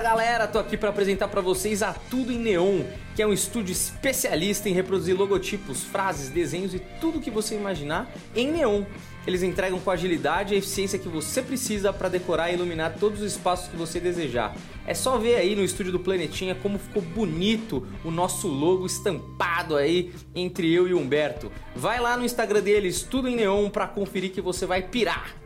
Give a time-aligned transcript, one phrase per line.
[0.00, 3.34] Fala galera, tô aqui para apresentar para vocês a Tudo em Neon, que é um
[3.34, 8.84] estúdio especialista em reproduzir logotipos, frases, desenhos e tudo que você imaginar em neon.
[9.26, 13.32] Eles entregam com agilidade e eficiência que você precisa para decorar e iluminar todos os
[13.32, 14.56] espaços que você desejar.
[14.86, 19.76] É só ver aí no estúdio do Planetinha como ficou bonito o nosso logo estampado
[19.76, 21.52] aí entre eu e Humberto.
[21.76, 25.36] Vai lá no Instagram deles, tudo em neon, para conferir que você vai pirar.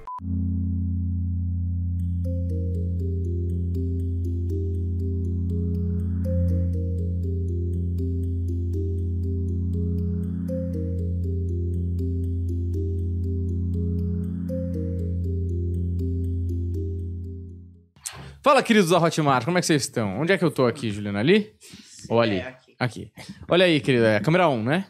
[18.45, 20.21] Fala, queridos da Hotmart, como é que vocês estão?
[20.21, 21.19] Onde é que eu tô aqui, Juliana?
[21.19, 21.55] Ali?
[22.11, 22.37] Ou ali?
[22.37, 22.77] É, aqui.
[22.79, 23.13] Aqui.
[23.49, 24.07] Olha aí, querida.
[24.07, 24.85] É câmera 1, né?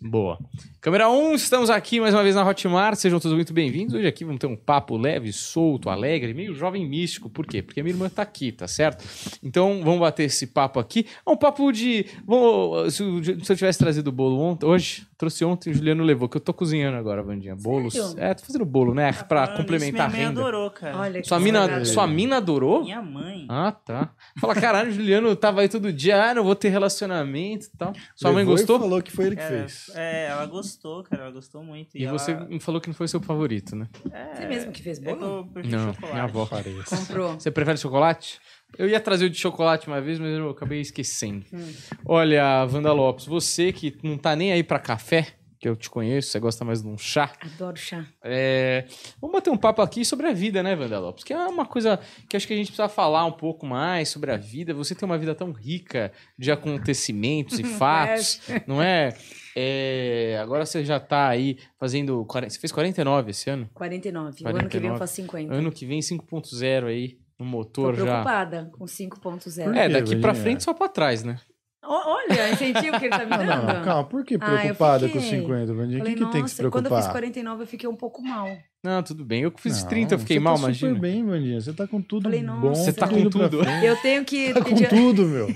[0.00, 0.08] Isso.
[0.10, 0.38] Boa.
[0.80, 2.96] Câmera 1, estamos aqui mais uma vez na Hotmart.
[2.96, 3.94] Sejam todos muito bem-vindos.
[3.94, 7.28] Hoje aqui vamos ter um papo leve, solto, alegre, meio jovem místico.
[7.28, 7.62] Por quê?
[7.62, 9.04] Porque a minha irmã tá aqui, tá certo?
[9.42, 11.06] Então vamos bater esse papo aqui.
[11.26, 12.06] É um papo de.
[12.24, 16.04] Vamos, se, eu- se eu tivesse trazido o bolo ontem, hoje, trouxe ontem, o Juliano
[16.04, 17.56] levou, que eu tô cozinhando agora, Vandinha.
[17.56, 17.94] Bolos.
[17.94, 18.14] Sério?
[18.18, 19.12] É, tô fazendo bolo, né?
[19.12, 20.40] pra Falando complementar a nisso, minha renda.
[20.40, 20.96] mãe adorou, cara.
[20.98, 21.86] Olha que Sua mina, sagrado.
[21.86, 22.82] sua mina adorou?
[22.84, 23.46] Minha mãe.
[23.48, 24.10] Ah, tá.
[24.40, 27.92] Fala, caralho, Juliano tava aí todo dia, ah, não vou ter relacionamento e tal.
[28.14, 28.78] Sua mãe Levou e gostou?
[28.78, 29.87] falou que foi ele que Cara, fez.
[29.94, 31.22] É, ela gostou, cara.
[31.24, 31.96] Ela gostou muito.
[31.96, 33.88] E ela- você me falou que não foi seu favorito, né?
[34.12, 35.48] É, Você mesmo que fez bolo?
[35.54, 36.12] eu Não, chocolate.
[36.12, 36.46] minha avó.
[36.46, 36.84] Parece.
[36.96, 37.32] Comprou.
[37.34, 38.40] Você prefere chocolate?
[38.76, 41.44] Eu ia trazer o de chocolate uma vez, mas eu acabei esquecendo.
[41.52, 41.72] Hum.
[42.04, 46.30] Olha, Wanda Lopes, você que não tá nem aí pra café, que eu te conheço,
[46.30, 47.32] você gosta mais de um chá.
[47.40, 48.06] Adoro chá.
[48.22, 48.84] É,
[49.20, 51.24] Vamos bater um papo aqui sobre a vida, né, Wanda Lopes?
[51.24, 54.30] Que é uma coisa que acho que a gente precisa falar um pouco mais sobre
[54.30, 54.72] a vida.
[54.74, 59.16] Você tem uma vida tão rica de acontecimentos e fatos, não é?
[59.56, 62.24] É, Agora você já tá aí fazendo.
[62.24, 63.68] 40 Você fez 49 esse ano?
[63.74, 64.44] 49.
[64.44, 64.98] O ano que vem eu 49.
[64.98, 65.52] faço 50.
[65.54, 68.02] Ano que vem 5.0 aí no Tô motor já.
[68.04, 69.76] preocupada com 5.0.
[69.76, 70.34] É, daqui pra Vandinha?
[70.44, 71.38] frente só pra trás, né?
[71.82, 73.72] Olha, incentivo que ele tá me Ah, dando.
[73.72, 75.40] não, calma, por que Ah, preocupada com os fiquei.
[75.40, 76.02] 50, Vandinha?
[76.02, 77.12] O que, que tem que se nossa, quando eu fiz preocupar?
[77.12, 78.48] 49 eu fiquei um pouco mal.
[78.82, 79.42] Não, tudo bem.
[79.42, 80.88] Eu que fiz Não, 30, eu fiquei você mal, tá imagina.
[80.94, 81.60] super bem, Vandinha.
[81.60, 82.46] Você tá com tudo Falei, bom.
[82.68, 82.82] nossa.
[82.84, 83.62] Você tá tudo com tudo.
[83.82, 85.46] Eu tenho que Tá com tudo, meu.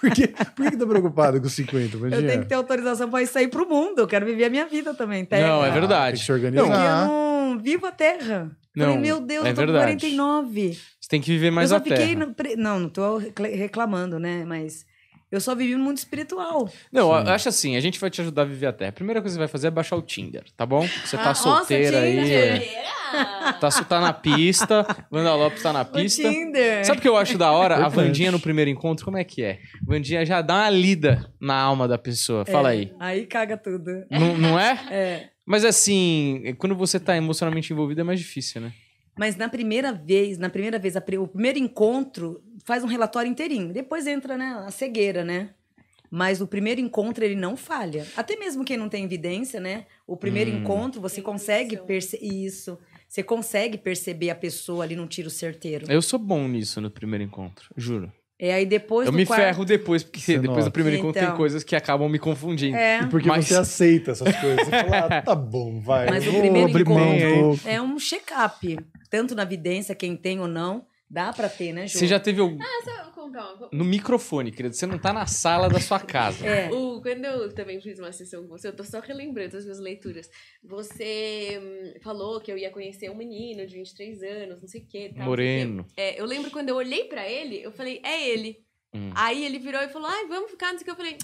[0.00, 2.20] Por que, por que tá preocupado com 50, Vandinha?
[2.20, 3.98] eu tenho que ter autorização pra sair pro mundo.
[4.00, 5.24] Eu quero viver a minha vida também.
[5.24, 5.46] Terra.
[5.48, 6.12] Não, é Ah, verdade.
[6.12, 7.02] Tem que se Porque organizar.
[7.06, 8.50] eu não vivo a terra.
[8.76, 9.92] Não, Falei, meu Deus, é eu tô com verdade.
[10.00, 10.72] 49.
[11.00, 12.14] Você tem que viver mais eu a só fiquei.
[12.14, 12.26] terra.
[12.26, 14.44] no Não, não tô recla- reclamando, né?
[14.46, 14.84] Mas
[15.30, 16.70] eu só vivi no mundo espiritual.
[16.92, 18.88] Não, eu acho assim, a gente vai te ajudar a viver a terra.
[18.90, 20.86] A primeira coisa que você vai fazer é baixar o Tinder, tá bom?
[21.04, 22.16] Você tá Ah, nossa, solteira aí.
[22.16, 22.62] Tinder.
[23.60, 24.86] Tá, tá na pista.
[25.10, 26.22] Wanda Lopes tá na O pista.
[26.30, 26.84] Tinder.
[26.84, 27.76] Sabe o que eu acho da hora?
[27.84, 27.88] A.
[27.88, 29.60] Vandinha no primeiro encontro, como é que é?
[29.86, 32.44] Vandinha já dá uma lida na alma da pessoa.
[32.44, 32.92] Fala É, aí.
[33.00, 34.04] Aí caga tudo.
[34.10, 34.78] Não, não é?
[34.90, 35.28] É.
[35.46, 38.72] Mas assim, quando você tá emocionalmente envolvido é mais difícil, né?
[39.18, 43.30] Mas na primeira vez, na primeira vez, a pri- o primeiro encontro faz um relatório
[43.30, 43.72] inteirinho.
[43.72, 45.50] Depois entra, né, a cegueira, né?
[46.10, 48.06] Mas o primeiro encontro ele não falha.
[48.16, 49.84] Até mesmo quem não tem evidência, né?
[50.06, 50.58] O primeiro Hum.
[50.58, 52.78] encontro você Tem consegue perceber isso.
[53.08, 55.86] Você consegue perceber a pessoa ali num tiro certeiro.
[55.90, 58.12] Eu sou bom nisso no primeiro encontro, juro.
[58.38, 60.70] É aí depois eu do me quarto- ferro depois, porque Você depois nota.
[60.70, 61.36] do primeiro encontro tem Então.
[61.36, 62.76] coisas que acabam me confundindo.
[62.76, 63.00] É.
[63.02, 64.64] E porque Mas- você aceita essas coisas.
[64.64, 66.08] Você fala, ah, tá bom, vai.
[66.08, 68.78] Mas o primeiro encontro é um check-up.
[69.10, 71.98] Tanto na evidência, quem tem ou não, dá pra ter, né, Ju?
[71.98, 72.58] Você já teve algum...
[72.60, 74.74] Ah, só contar uma No microfone, querido.
[74.74, 76.46] Você não tá na sala da sua casa.
[76.46, 76.70] É.
[76.70, 79.78] O, quando eu também fiz uma sessão com você, eu tô só relembrando as minhas
[79.78, 80.30] leituras.
[80.62, 84.86] Você hum, falou que eu ia conhecer um menino de 23 anos, não sei o
[84.86, 85.12] que.
[85.14, 85.86] Moreno.
[85.96, 88.58] É, eu lembro quando eu olhei pra ele, eu falei, é ele.
[88.94, 89.10] Hum.
[89.14, 90.90] Aí ele virou e falou, ai, vamos ficar, não sei o que.
[90.90, 91.18] Eu falei.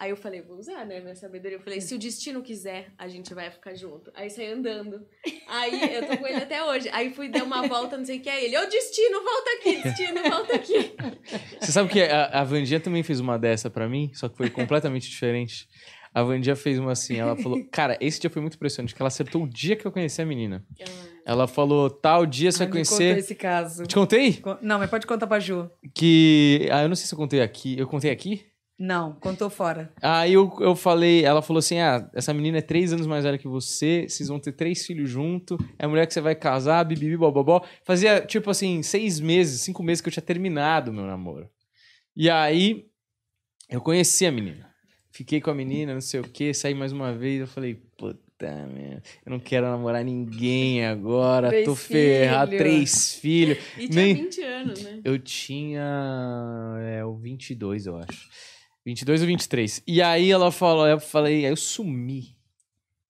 [0.00, 1.58] Aí eu falei, vou usar, né, minha sabedoria.
[1.58, 4.10] Eu falei, se o destino quiser, a gente vai ficar junto.
[4.14, 5.06] Aí saí andando.
[5.46, 6.88] Aí eu tô com ele até hoje.
[6.90, 8.56] Aí fui dar uma volta, não sei o que, é ele.
[8.56, 10.94] Ô, destino, volta aqui, destino, volta aqui.
[11.60, 14.48] Você sabe que a, a Vandinha também fez uma dessa pra mim, só que foi
[14.48, 15.68] completamente diferente.
[16.14, 17.62] A Vandinha fez uma assim, ela falou...
[17.70, 20.26] Cara, esse dia foi muito impressionante, que ela acertou o dia que eu conheci a
[20.26, 20.64] menina.
[21.26, 23.18] Ela falou, tal dia você Ah, vai me contou conhecer...
[23.18, 23.84] esse caso.
[23.84, 24.32] Te contei?
[24.38, 25.70] Con- Não, mas pode contar pra Ju.
[25.94, 26.66] Que...
[26.72, 27.78] Ah, eu não sei se eu contei aqui.
[27.78, 28.44] Eu contei aqui?
[28.80, 29.92] Não, contou fora.
[30.00, 33.36] Aí eu, eu falei, ela falou assim: ah, essa menina é três anos mais velha
[33.36, 36.82] que você, vocês vão ter três filhos junto, é a mulher que você vai casar,
[36.84, 37.62] bibibi, bobobó.
[37.84, 41.46] Fazia, tipo assim, seis meses, cinco meses que eu tinha terminado meu namoro.
[42.16, 42.86] E aí,
[43.68, 44.70] eu conheci a menina.
[45.12, 48.66] Fiquei com a menina, não sei o quê, saí mais uma vez, eu falei, puta
[48.66, 53.58] merda, eu não quero namorar ninguém agora, Três tô ferrado, três filhos.
[53.76, 55.00] E tinha Nem- 20 anos, né?
[55.04, 55.82] Eu tinha.
[56.80, 58.30] É, o 22, eu acho.
[58.84, 59.82] 22 ou 23.
[59.86, 62.36] E aí ela falou, eu falei, aí eu sumi.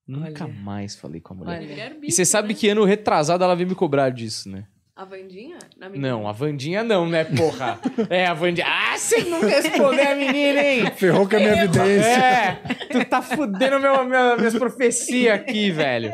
[0.06, 0.54] Nunca Olha.
[0.54, 1.60] mais falei com a mulher.
[1.60, 1.98] Olha.
[2.02, 2.54] E você sabe né?
[2.54, 4.66] que ano retrasado ela veio me cobrar disso, né?
[5.00, 5.56] A Vandinha?
[5.96, 7.80] Não, a Vandinha não, né, porra?
[8.10, 8.66] É, a Vandinha.
[8.68, 10.92] Ah, você não respondeu a menina, hein?
[10.94, 12.06] Ferrou com a minha evidência.
[12.06, 12.60] É,
[12.90, 16.12] tu tá fudendo meu, meu, minhas profecias aqui, velho.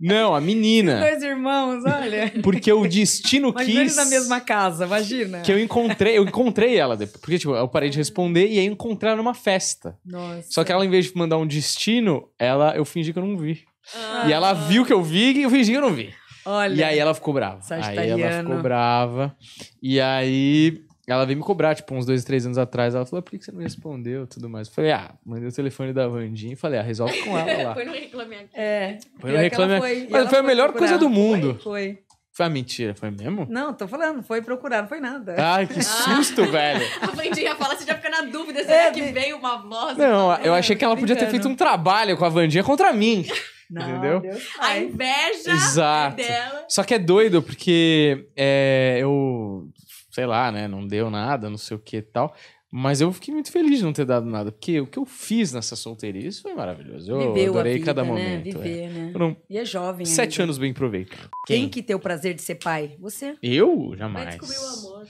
[0.00, 0.98] Não, a menina.
[1.00, 2.32] Dois irmãos, olha.
[2.42, 3.80] Porque o destino Imagina quis.
[3.80, 5.42] eles na mesma casa, imagina.
[5.42, 7.20] Que eu encontrei, eu encontrei ela depois.
[7.20, 9.94] Porque, tipo, eu parei de responder e aí encontrei ela numa festa.
[10.02, 10.46] Nossa.
[10.48, 13.36] Só que ela, em vez de mandar um destino, ela, eu fingi que eu não
[13.36, 13.62] vi.
[13.94, 16.14] Ah, E ela viu que eu vi e eu fingi que eu não vi.
[16.44, 16.74] Olha.
[16.74, 17.60] E aí ela ficou brava.
[17.70, 19.36] Aí ela ficou brava.
[19.82, 22.94] E aí ela veio me cobrar, tipo, uns dois, três anos atrás.
[22.94, 24.68] Ela falou, "Ah, por que que você não me respondeu e tudo mais?
[24.68, 27.74] Eu falei, ah, mandei o telefone da Vandinha e falei, ah, resolve com ela lá.
[27.74, 28.48] Foi no Reclame Aqui.
[28.54, 28.98] É.
[29.20, 31.58] Foi no que Reclame- foi- e Mas foi a melhor coisa do mundo.
[31.62, 31.98] Foi.
[32.34, 33.46] Foi a mentira, foi mesmo?
[33.50, 35.34] Não, tô falando, foi procurar, não foi nada.
[35.38, 36.80] Ai, que susto, velho.
[37.02, 39.98] A Vandinha fala, você já fica na dúvida, É, será que de- veio uma voz?
[39.98, 43.26] Não, eu achei que ela podia ter feito um trabalho com a Vandinha contra mim.
[43.72, 44.20] Não, Entendeu?
[44.20, 46.16] Deus A inveja Exato.
[46.16, 46.66] dela.
[46.68, 49.68] Só que é doido, porque é, eu,
[50.10, 52.34] sei lá, né, não deu nada, não sei o que e tal.
[52.74, 55.52] Mas eu fiquei muito feliz de não ter dado nada, porque o que eu fiz
[55.52, 57.10] nessa solteirice foi maravilhoso.
[57.10, 58.08] Eu Viveu adorei a vida, cada né?
[58.08, 58.48] momento.
[58.48, 58.50] é.
[58.62, 59.12] Viver, né?
[59.12, 60.44] Foram E é jovem sete ainda.
[60.44, 61.28] anos bem aproveitados.
[61.46, 62.96] Quem que tem o prazer de ser pai?
[62.98, 63.36] Você.
[63.42, 63.88] Eu?
[63.90, 64.28] Vai Jamais.
[64.38, 65.06] descobrir o amor.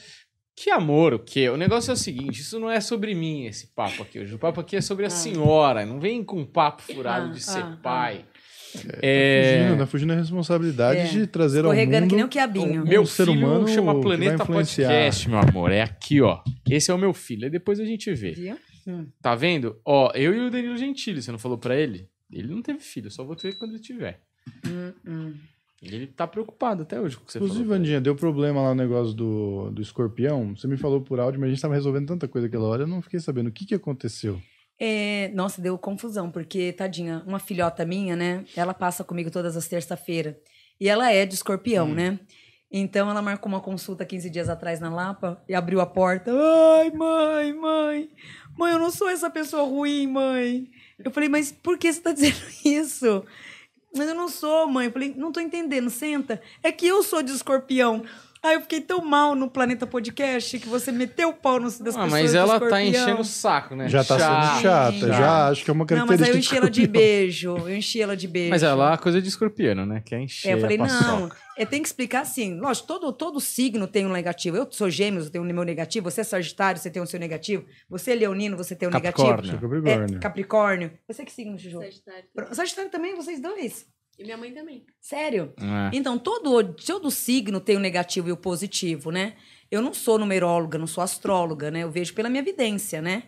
[0.56, 1.49] Que amor, o quê?
[1.49, 4.35] O negócio é o seguinte, isso não é sobre mim, esse papo aqui hoje.
[4.35, 5.11] O papo aqui é sobre a Ah.
[5.11, 5.87] senhora.
[5.87, 8.25] Não vem com um papo furado Ah, de ser ah, pai.
[8.73, 9.77] Fugindo, É...
[9.77, 11.05] tá fugindo a responsabilidade É.
[11.07, 12.09] de trazer ao mundo...
[12.09, 12.85] que nem o quiabinho.
[12.87, 14.45] Meu Um ser filho humano chama Planeta.
[14.47, 15.71] Podcast, meu amor.
[15.71, 16.41] É aqui, ó.
[16.69, 17.45] Esse é o meu filho.
[17.45, 18.33] Aí depois a gente vê.
[18.33, 18.57] Viu?
[19.21, 19.77] Tá vendo?
[19.85, 22.09] Ó, eu e o Danilo Gentili, você não falou pra ele?
[22.33, 24.21] Ele não teve filho, só vou ter quando ele tiver.
[24.67, 25.35] Hum, hum.
[25.83, 27.79] Ele tá preocupado até hoje com o que você Inclusive, falou.
[27.79, 30.57] Vandinha, deu problema lá no negócio do, do escorpião.
[30.57, 32.87] Você me falou por áudio, mas a gente tava resolvendo tanta coisa aquela hora, eu
[32.87, 34.41] não fiquei sabendo o que, que aconteceu.
[34.84, 38.44] É, nossa, deu confusão, porque, tadinha, uma filhota minha, né?
[38.56, 40.34] Ela passa comigo todas as terça-feiras.
[40.81, 41.94] E ela é de escorpião, Hum.
[41.94, 42.19] né?
[42.69, 46.32] Então ela marcou uma consulta 15 dias atrás na Lapa e abriu a porta.
[46.81, 48.08] Ai, mãe, mãe.
[48.58, 50.69] Mãe, eu não sou essa pessoa ruim, mãe.
[50.99, 53.25] Eu falei, mas por que você tá dizendo isso?
[53.94, 54.87] Mas eu não sou, mãe.
[54.87, 56.43] Eu falei, não tô entendendo, senta.
[56.61, 58.02] É que eu sou de escorpião.
[58.44, 61.94] Aí eu fiquei tão mal no Planeta Podcast que você meteu o pau nos das
[61.94, 63.03] Ah, pessoas mas ela tá escorpião.
[63.05, 63.89] enchendo o saco, né?
[63.89, 64.53] Já tá Chato.
[64.55, 65.12] sendo chata, Já.
[65.12, 67.03] já acho que é uma Não, característica mas aí eu enchi ela de escorpião.
[67.06, 67.56] beijo.
[67.56, 68.50] Eu enchi ela de beijo.
[68.50, 70.03] Mas é lá coisa de escorpiano, né?
[70.05, 72.59] Quer encher É, eu falei, não, é, tem que explicar assim.
[72.59, 74.56] Lógico, todo, todo signo tem um negativo.
[74.56, 76.11] Eu sou gêmeos, eu tenho o meu negativo.
[76.11, 77.65] Você é sagitário, você tem o seu negativo.
[77.89, 79.37] Você é leonino, você tem o Capricórnio.
[79.37, 79.61] negativo.
[79.71, 80.17] Capricórnio.
[80.17, 80.91] É, Capricórnio.
[81.06, 81.79] Você que signo, Juju?
[81.79, 82.25] Sagitário.
[82.53, 83.87] Sagitário também, vocês dois.
[84.19, 84.85] E minha mãe também.
[85.00, 85.53] Sério.
[85.59, 85.97] É.
[85.97, 89.35] Então, todo, todo signo tem o negativo e o positivo, né?
[89.70, 91.81] Eu não sou numeróloga, não sou astróloga, né?
[91.81, 93.25] Eu vejo pela minha evidência, né?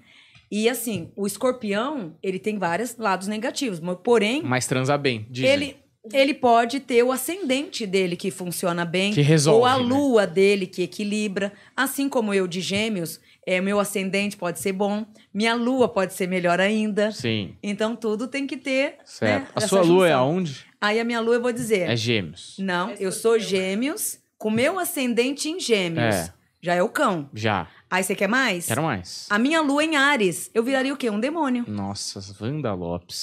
[0.53, 5.51] E assim, o escorpião, ele tem vários lados negativos, mas, porém, Mas transa bem, dizem.
[5.51, 5.77] ele,
[6.13, 9.13] ele pode ter o ascendente dele que funciona bem.
[9.13, 9.85] Que resolve, Ou a né?
[9.85, 11.53] lua dele que equilibra.
[11.75, 15.05] Assim como eu de gêmeos, é, meu ascendente pode ser bom.
[15.33, 17.13] Minha lua pode ser melhor ainda.
[17.13, 18.97] Sim, Então tudo tem que ter.
[19.05, 19.45] certo.
[19.45, 20.25] né, a sua lua é junção.
[20.25, 20.67] aonde?
[20.81, 21.89] Aí a minha lua eu vou dizer.
[21.91, 22.57] É gêmeos.
[22.59, 26.15] Não, É eu sou gêmeos com meu ascendente em gêmeos.
[26.15, 26.33] É.
[26.61, 27.29] Já é o cão.
[27.35, 27.69] Já.
[27.91, 28.67] Aí você quer mais?
[28.67, 29.27] Quero mais.
[29.29, 31.11] A minha lua em Ares, eu viraria o quê?
[31.11, 31.65] Um demônio.
[31.69, 33.17] Nossa, Wanda Lopes.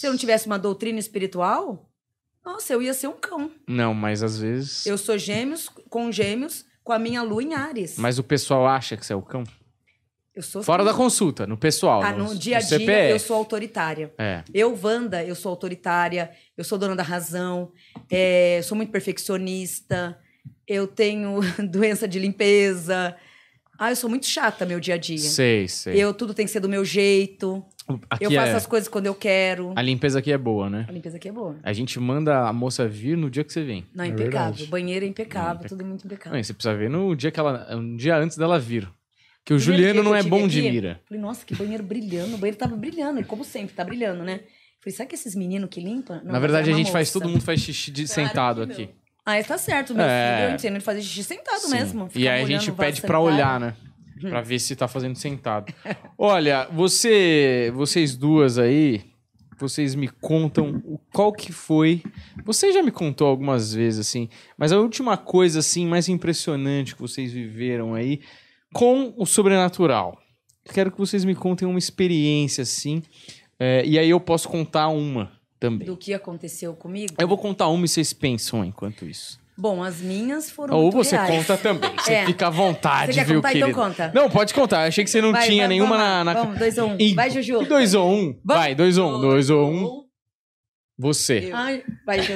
[0.00, 1.88] Se eu não tivesse uma doutrina espiritual,
[2.44, 3.52] nossa, eu ia ser um cão.
[3.68, 4.84] Não, mas às vezes...
[4.84, 7.96] Eu sou gêmeos com gêmeos com a minha lua em Ares.
[7.98, 9.44] Mas o pessoal acha que você é o cão?
[10.38, 12.02] Eu sou Fora da consulta, no pessoal.
[12.02, 13.10] ah, no dia a dia CPF.
[13.12, 14.12] eu sou autoritária.
[14.16, 14.42] É.
[14.54, 17.72] Eu, Wanda, eu sou autoritária, eu sou dona da razão,
[18.10, 20.18] é, sou muito perfeccionista,
[20.66, 21.40] eu tenho
[21.70, 23.16] doença de limpeza.
[23.78, 25.18] Ah, eu sou muito chata meu dia a dia.
[25.18, 25.94] Sei, sei.
[26.02, 27.64] Eu tudo tem que ser do meu jeito.
[28.10, 28.54] Aqui eu faço é...
[28.54, 29.72] as coisas quando eu quero.
[29.74, 30.84] A limpeza aqui é boa, né?
[30.88, 31.56] A limpeza aqui é boa.
[31.62, 33.86] A gente manda a moça vir no dia que você vem.
[33.94, 34.52] Não, É impecável.
[34.52, 34.66] verdade.
[34.66, 36.36] Banheiro é impecável, Não, tudo muito impecável.
[36.36, 37.66] Não, você precisa ver no dia que ela.
[37.76, 38.88] Um dia antes dela vir.
[39.48, 41.00] Que o Juliano não é bom tive de aqui, mira.
[41.08, 42.34] Falei, nossa, que banheiro brilhando.
[42.34, 44.40] O banheiro tava brilhando, e como sempre, tá brilhando, né?
[44.78, 46.20] Falei, sabe que esses meninos que limpam?
[46.22, 47.08] Na verdade, é a gente faz.
[47.08, 47.18] moça.
[47.18, 48.90] Todo mundo faz xixi de, Claro sentado aqui.
[49.24, 50.36] Ah, tá certo, meu É.
[50.36, 50.50] filho.
[50.50, 51.70] Eu ensino ele fazer xixi sentado Sim.
[51.70, 52.08] mesmo.
[52.14, 53.20] E aí a gente pede pra sanitário.
[53.34, 53.74] olhar, né?
[54.20, 55.72] Pra ver se tá fazendo sentado.
[56.18, 59.02] Olha, você, vocês duas aí,
[59.58, 62.02] vocês me contam o- qual que foi.
[62.44, 64.28] Você já me contou algumas vezes, assim,
[64.58, 68.20] mas a última coisa, assim, mais impressionante que vocês viveram aí
[68.72, 70.18] com o sobrenatural.
[70.72, 73.02] Quero que vocês me contem uma experiência, assim,
[73.58, 75.86] é, e aí eu posso contar uma também.
[75.86, 77.14] Do que aconteceu comigo?
[77.18, 79.40] Eu vou contar uma e vocês pensam enquanto isso.
[79.56, 81.30] Bom, as minhas foram Ou você reais.
[81.34, 81.90] conta também.
[81.96, 82.26] Você É.
[82.26, 83.48] fica à vontade, Você quer viu, contar?
[83.48, 83.70] querido?
[83.70, 84.12] Então conta.
[84.14, 84.82] Não, pode contar.
[84.82, 86.34] Eu achei que você não Vai, tinha nenhuma vamos na, na...
[86.34, 87.14] Vamos, dois ou um.
[87.14, 87.64] Vai, Juju.
[87.64, 88.24] Dois ou um.
[88.24, 88.40] Vamos.
[88.44, 89.20] Vai, dois ou um.
[89.20, 90.04] Dois ou um.
[90.96, 91.50] Você.
[91.52, 92.34] Ai, vai, Ju.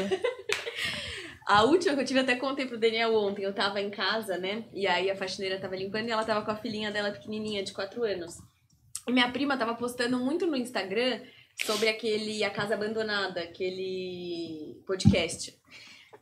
[1.47, 3.43] A última que eu tive, até contei pro Daniel ontem.
[3.43, 4.65] Eu tava em casa, né?
[4.73, 7.73] E aí a faxineira tava limpando e ela tava com a filhinha dela pequenininha, de
[7.73, 8.39] 4 anos.
[9.07, 11.21] E minha prima tava postando muito no Instagram
[11.65, 15.59] sobre aquele A Casa Abandonada, aquele podcast.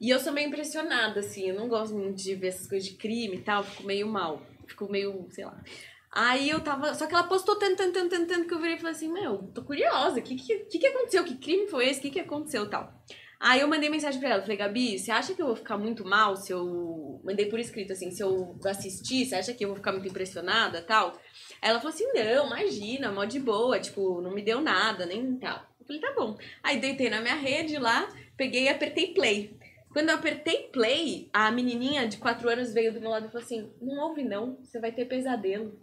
[0.01, 1.51] E eu sou meio impressionada, assim.
[1.51, 3.63] Eu não gosto muito de ver essas coisas de crime e tal.
[3.63, 4.43] Fico meio mal.
[4.67, 5.63] Fico meio, sei lá.
[6.11, 6.95] Aí eu tava.
[6.95, 9.13] Só que ela postou tanto, tanto, tanto, tanto, tanto que eu virei e falei assim:
[9.13, 10.19] Meu, tô curiosa.
[10.19, 11.23] O que, que, que, que aconteceu?
[11.25, 12.01] Que crime foi esse?
[12.01, 12.93] O que, que aconteceu tal?
[13.41, 16.05] Aí eu mandei mensagem pra ela, falei, Gabi, você acha que eu vou ficar muito
[16.05, 17.23] mal se eu.
[17.25, 20.83] Mandei por escrito assim, se eu assistir, você acha que eu vou ficar muito impressionada
[20.83, 21.19] tal?
[21.63, 25.39] Aí ela falou assim, não, imagina, mó de boa, tipo, não me deu nada, nem
[25.39, 25.67] tal.
[25.79, 26.37] Eu falei, tá bom.
[26.63, 29.59] Aí deitei na minha rede lá, peguei e apertei play.
[29.91, 33.45] Quando eu apertei play, a menininha de 4 anos veio do meu lado e falou
[33.45, 35.79] assim: Não ouve não, você vai ter pesadelo.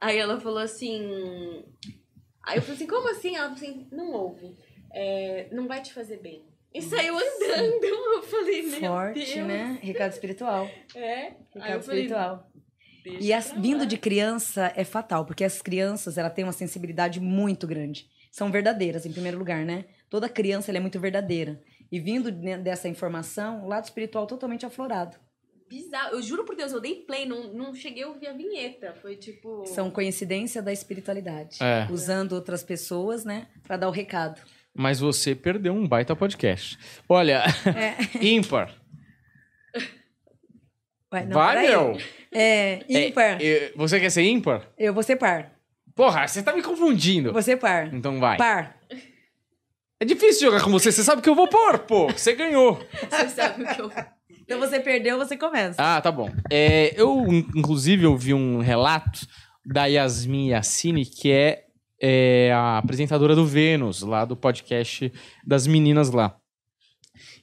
[0.00, 1.64] Aí ela falou assim.
[2.42, 3.36] Aí eu falei assim: Como assim?
[3.36, 4.56] Ela falou assim: Não ouve,
[4.92, 6.44] é, não vai te fazer bem.
[6.76, 7.84] E saiu andando.
[7.84, 9.46] Eu falei: Meu Forte, Deus.
[9.46, 9.78] né?
[9.82, 10.68] Recado espiritual.
[10.94, 11.32] É.
[11.54, 12.50] Recado falei: espiritual.
[13.04, 16.52] "Deixa E as, vindo lá." de criança é fatal, porque as crianças, ela tem uma
[16.52, 18.08] sensibilidade muito grande.
[18.30, 19.84] São verdadeiras, em primeiro lugar, né?
[20.10, 21.60] Toda criança ela é muito verdadeira.
[21.90, 25.16] E vindo né, dessa informação, o lado espiritual totalmente aflorado.
[25.68, 26.14] Bizarro.
[26.14, 28.94] Eu juro por Deus, eu dei play, não, não cheguei a ouvir a vinheta.
[29.02, 29.64] Foi tipo.
[29.66, 31.58] São coincidência da espiritualidade.
[31.62, 31.88] É.
[31.90, 34.40] Usando outras pessoas, né, Pra dar o recado.
[34.76, 36.78] Mas você perdeu um baita podcast.
[37.08, 37.42] Olha,
[37.74, 37.96] É.
[38.24, 38.74] ímpar.
[41.10, 41.98] Vai, não, Vai, meu.
[42.32, 43.40] É, ímpar.
[43.40, 44.68] É, é, você quer ser ímpar?
[44.76, 45.52] Eu vou ser par.
[45.94, 47.40] Porra, você tá me confundindo.
[47.42, 47.92] Ser par.
[47.94, 48.36] Então vai.
[48.36, 48.76] Par.
[49.98, 50.92] É difícil jogar com você.
[50.92, 52.08] Você sabe que eu vou pôr, pô.
[52.12, 52.78] Você ganhou.
[53.08, 53.90] Você sabe o que eu.
[54.48, 55.74] Então você perdeu, você começa.
[55.76, 56.30] Ah, tá bom.
[56.48, 59.26] É, eu, in- inclusive, ouvi um relato
[59.64, 61.64] da Yasmin Yassine, que é,
[62.00, 65.12] é, a apresentadora do Vênus, lá do podcast
[65.46, 66.36] das meninas lá.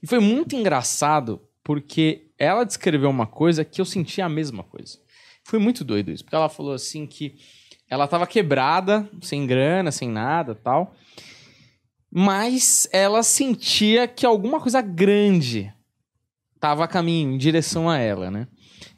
[0.01, 4.99] E foi muito engraçado, porque ela descreveu uma coisa que eu senti a mesma coisa.
[5.45, 7.35] Foi muito doido isso, porque ela falou assim que
[7.89, 10.95] ela tava quebrada, sem grana, sem nada tal.
[12.09, 15.73] Mas ela sentia que alguma coisa grande
[16.59, 18.47] tava a caminho, em direção a ela, né?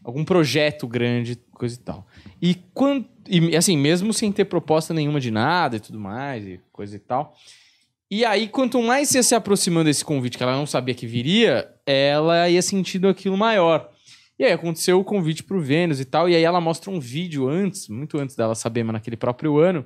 [0.04, 2.08] Algum projeto grande, coisa e tal.
[2.42, 3.15] E quando.
[3.28, 7.00] E assim, mesmo sem ter proposta nenhuma de nada e tudo mais, e coisa e
[7.00, 7.36] tal.
[8.10, 11.68] E aí, quanto mais ia se aproximando desse convite que ela não sabia que viria,
[11.86, 13.90] ela ia sentindo aquilo maior.
[14.38, 17.48] E aí aconteceu o convite pro Vênus e tal, e aí ela mostra um vídeo
[17.48, 19.86] antes, muito antes dela saber, mas naquele próprio ano.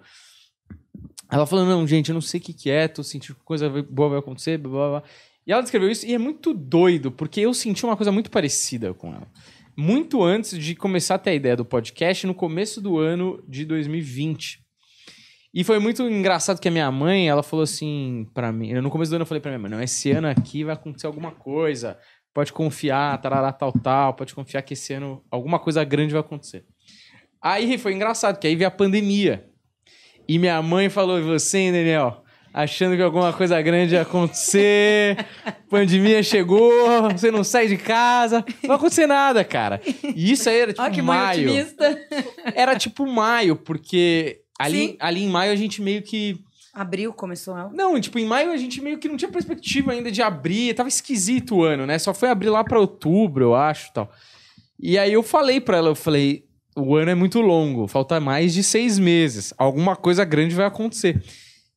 [1.31, 3.69] Ela falando, não, gente, eu não sei o que, que é, tô sentindo que coisa
[3.83, 5.03] boa vai acontecer, blá, blá, blá.
[5.45, 8.93] E ela descreveu isso, e é muito doido, porque eu senti uma coisa muito parecida
[8.93, 9.27] com ela.
[9.81, 13.63] Muito antes de começar a ter a ideia do podcast, no começo do ano de
[13.63, 14.59] 2020.
[15.53, 19.09] E foi muito engraçado que a minha mãe, ela falou assim pra mim, no começo
[19.09, 21.97] do ano eu falei pra minha mãe, não, esse ano aqui vai acontecer alguma coisa,
[22.33, 26.65] pode confiar, tarará, tal, tal, pode confiar que esse ano alguma coisa grande vai acontecer.
[27.41, 29.49] Aí foi engraçado, que aí veio a pandemia.
[30.27, 32.25] E minha mãe falou, você, Daniel?
[32.53, 35.23] Achando que alguma coisa grande ia acontecer,
[35.69, 36.71] pandemia chegou,
[37.11, 39.79] você não sai de casa, não vai acontecer nada, cara.
[40.15, 41.49] E isso aí era tipo Olha que maio.
[41.49, 41.99] otimista.
[42.55, 44.97] Era tipo maio, porque ali, Sim.
[44.99, 46.39] ali em maio a gente meio que.
[46.73, 47.69] Abril começou ela.
[47.73, 50.89] Não, tipo, em maio a gente meio que não tinha perspectiva ainda de abrir, tava
[50.89, 51.99] esquisito o ano, né?
[51.99, 54.09] Só foi abrir lá pra outubro, eu acho tal.
[54.79, 58.53] E aí eu falei pra ela, eu falei, o ano é muito longo, falta mais
[58.53, 61.21] de seis meses, alguma coisa grande vai acontecer.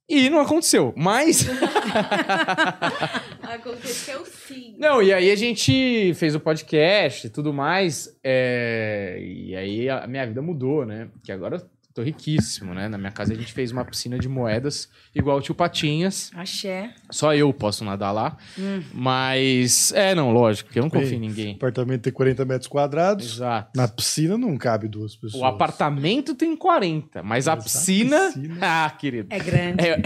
[0.08, 1.46] E não aconteceu, mas.
[3.42, 4.74] Aconteceu sim.
[4.78, 8.14] Não, e aí a gente fez o podcast e tudo mais.
[8.22, 11.08] é, E aí a minha vida mudou, né?
[11.12, 11.62] Porque agora
[11.94, 12.88] tô riquíssimo, né?
[12.88, 16.30] Na minha casa a gente fez uma piscina de moedas, igual o tio Patinhas.
[16.34, 16.90] Axé.
[17.10, 18.36] Só eu posso nadar lá.
[18.58, 18.82] Hum.
[18.92, 19.92] Mas.
[19.92, 21.54] É, não, lógico, porque eu não confio em ninguém.
[21.54, 23.34] Apartamento tem 40 metros quadrados.
[23.36, 23.70] Exato.
[23.76, 25.42] Na piscina não cabe duas pessoas.
[25.42, 28.32] O apartamento tem 40, mas a Mas a piscina.
[28.34, 29.28] piscina- Ah, querido.
[29.30, 29.84] É grande.
[29.86, 29.96] É,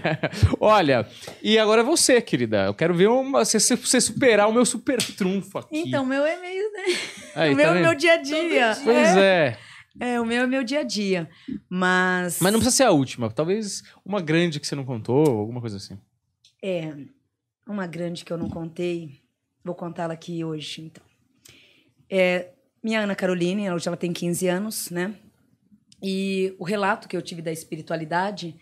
[0.60, 1.06] Olha,
[1.42, 2.66] e agora é você, querida.
[2.66, 5.78] Eu quero ver uma- você, você superar o meu super trunfo aqui.
[5.78, 6.82] Então, o meu é meio, né?
[7.34, 8.76] Aí, o meu tá é meu dia a dia.
[8.84, 9.36] Pois é.
[9.46, 9.56] É,
[10.20, 11.28] o meu é meu dia a dia.
[11.68, 12.40] Mas.
[12.40, 13.30] Mas não precisa ser a última.
[13.30, 15.98] Talvez uma grande que você não contou, alguma coisa assim.
[16.62, 16.94] É.
[17.66, 19.20] Uma grande que eu não contei.
[19.64, 21.04] Vou contá-la aqui hoje, então.
[22.08, 22.50] É,
[22.82, 25.14] minha Ana Caroline, hoje ela tem 15 anos, né?
[26.02, 28.54] E o relato que eu tive da espiritualidade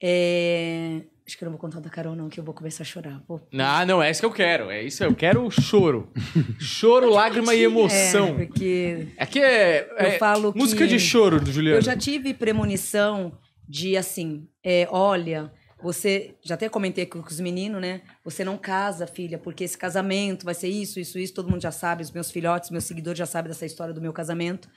[0.00, 1.02] é.
[1.30, 3.22] Acho que eu não vou contar da Carol, não, que eu vou começar a chorar.
[3.28, 4.68] Vou- Ah, não, é isso que eu quero.
[4.68, 6.10] É isso, eu quero o choro.
[6.58, 8.34] Choro, lágrima e É, emoção.
[8.34, 11.78] porque Aqui é, eu é falo música que de choro do Juliano.
[11.78, 17.80] eu já tive premonição de assim, é, olha, Você, já até comentei com os meninos,
[17.80, 18.02] né?
[18.24, 21.32] Você não casa, filha, porque esse casamento vai ser isso, isso, isso.
[21.32, 24.12] Todo mundo já sabe, os meus filhotes, meus seguidores já sabem dessa história do meu
[24.12, 24.68] casamento.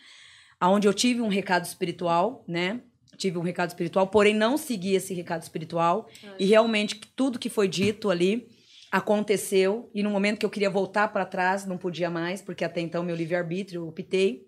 [0.60, 2.80] Aonde eu tive um recado espiritual, né?
[3.18, 6.08] Tive um recado espiritual, porém não segui esse recado espiritual.
[6.40, 8.48] E realmente tudo que foi dito ali
[8.92, 9.90] aconteceu.
[9.94, 13.04] E no momento que eu queria voltar para trás, não podia mais, porque até então
[13.04, 14.48] meu livre-arbítrio, eu optei.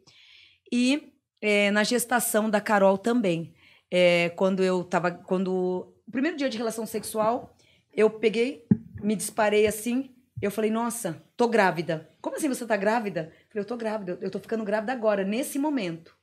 [0.71, 3.53] E é, na gestação da Carol também.
[3.89, 5.11] É, quando eu tava.
[5.11, 5.93] Quando.
[6.07, 7.55] O primeiro dia de relação sexual,
[7.93, 8.65] eu peguei,
[9.01, 10.11] me disparei assim.
[10.41, 12.09] Eu falei, nossa, tô grávida.
[12.21, 13.31] Como assim você tá grávida?
[13.31, 16.15] Eu falei, eu tô grávida, eu tô ficando grávida agora, nesse momento.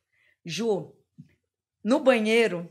[0.44, 0.92] Ju,
[1.82, 2.68] no banheiro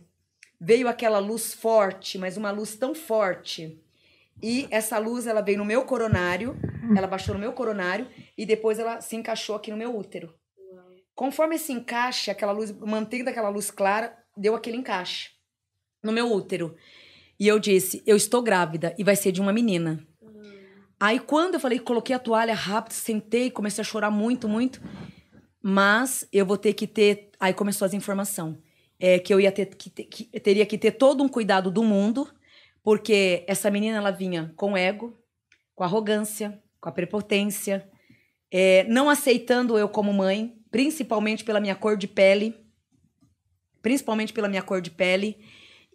[0.60, 3.82] veio aquela luz forte, mas uma luz tão forte.
[4.42, 6.58] E essa luz, ela veio no meu coronário,
[6.96, 10.34] ela baixou no meu coronário e depois ela se encaixou aqui no meu útero.
[11.14, 15.30] Conforme esse encaixe, aquela luz, mantendo aquela luz clara, deu aquele encaixe
[16.04, 16.76] no meu útero.
[17.40, 20.06] E eu disse: Eu estou grávida e vai ser de uma menina.
[21.00, 24.82] Aí quando eu falei, coloquei a toalha rápido, sentei, comecei a chorar muito, muito.
[25.62, 27.32] Mas eu vou ter que ter.
[27.40, 28.58] Aí começou as informações.
[29.04, 32.32] É, que eu ia ter que, que teria que ter todo um cuidado do mundo,
[32.84, 35.18] porque essa menina ela vinha com ego,
[35.74, 37.90] com arrogância, com a prepotência,
[38.52, 42.56] é, não aceitando eu como mãe, principalmente pela minha cor de pele,
[43.82, 45.40] principalmente pela minha cor de pele,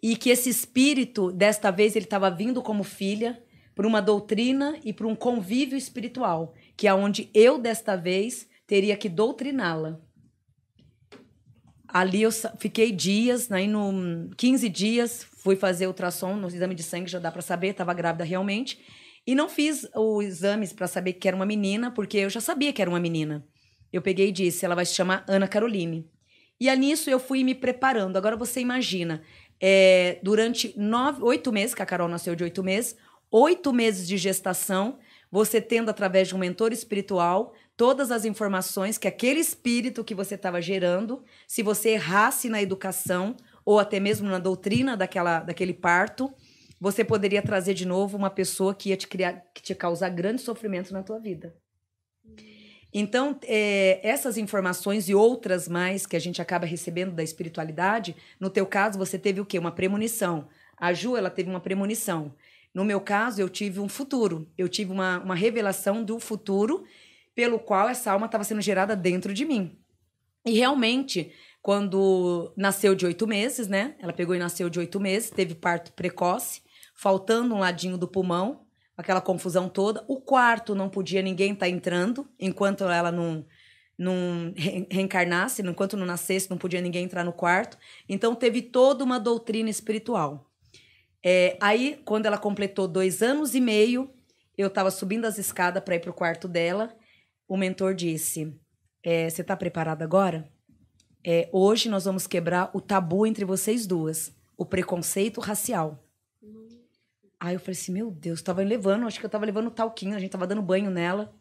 [0.03, 3.41] e que esse espírito, desta vez, ele estava vindo como filha,
[3.73, 8.97] por uma doutrina e por um convívio espiritual, que é onde eu, desta vez, teria
[8.97, 10.01] que doutriná-la.
[11.97, 17.09] Ali eu fiquei dias, aí no 15 dias, fui fazer ultrassom, no exame de sangue
[17.09, 18.79] já dá para saber, estava grávida realmente.
[19.25, 22.71] E não fiz os exames para saber que era uma menina, porque eu já sabia
[22.71, 23.43] que era uma menina.
[23.91, 26.07] Eu peguei e disse, ela vai se chamar Ana Caroline.
[26.59, 28.15] E nisso eu fui me preparando.
[28.15, 29.23] Agora você imagina,
[29.59, 32.95] é, durante nove, oito meses, que a Carol nasceu de oito meses,
[33.31, 34.99] oito meses de gestação,
[35.31, 40.33] você tendo através de um mentor espiritual todas as informações que aquele espírito que você
[40.33, 46.33] estava gerando, se você errasse na educação ou até mesmo na doutrina daquela, daquele parto,
[46.81, 50.41] você poderia trazer de novo uma pessoa que ia te criar, que te causar grande
[50.41, 51.55] sofrimento na tua vida.
[52.93, 58.49] Então, é, essas informações e outras mais que a gente acaba recebendo da espiritualidade, no
[58.49, 59.59] teu caso, você teve o quê?
[59.59, 60.47] Uma premonição.
[60.77, 62.33] A Ju, ela teve uma premonição.
[62.73, 64.47] No meu caso, eu tive um futuro.
[64.57, 66.85] Eu tive uma, uma revelação do futuro
[67.37, 69.77] pelo qual essa alma estava sendo gerada dentro de mim.
[70.43, 73.93] E realmente, quando nasceu de oito meses, né?
[73.99, 76.63] Ela pegou e nasceu de oito meses, teve parto precoce,
[76.95, 78.65] faltando um ladinho do pulmão,
[78.97, 80.03] aquela confusão toda.
[80.07, 83.45] O quarto não podia ninguém estar entrando, enquanto ela não,
[83.95, 87.77] não re- reencarnasse, enquanto não nascesse, não podia ninguém entrar no quarto.
[88.09, 90.49] Então teve toda uma doutrina espiritual.
[91.23, 94.09] É, aí, quando ela completou dois anos e meio,
[94.57, 96.97] eu estava subindo as escadas para ir para o quarto dela.
[97.47, 98.53] O mentor disse:
[99.03, 100.47] é, Você está preparada agora?
[101.23, 106.03] É, hoje nós vamos quebrar o tabu entre vocês duas, o preconceito racial.
[107.39, 110.19] Aí eu falei assim: Meu Deus, tava levando, acho que eu tava levando talquinho, a
[110.19, 111.33] gente tava dando banho nela.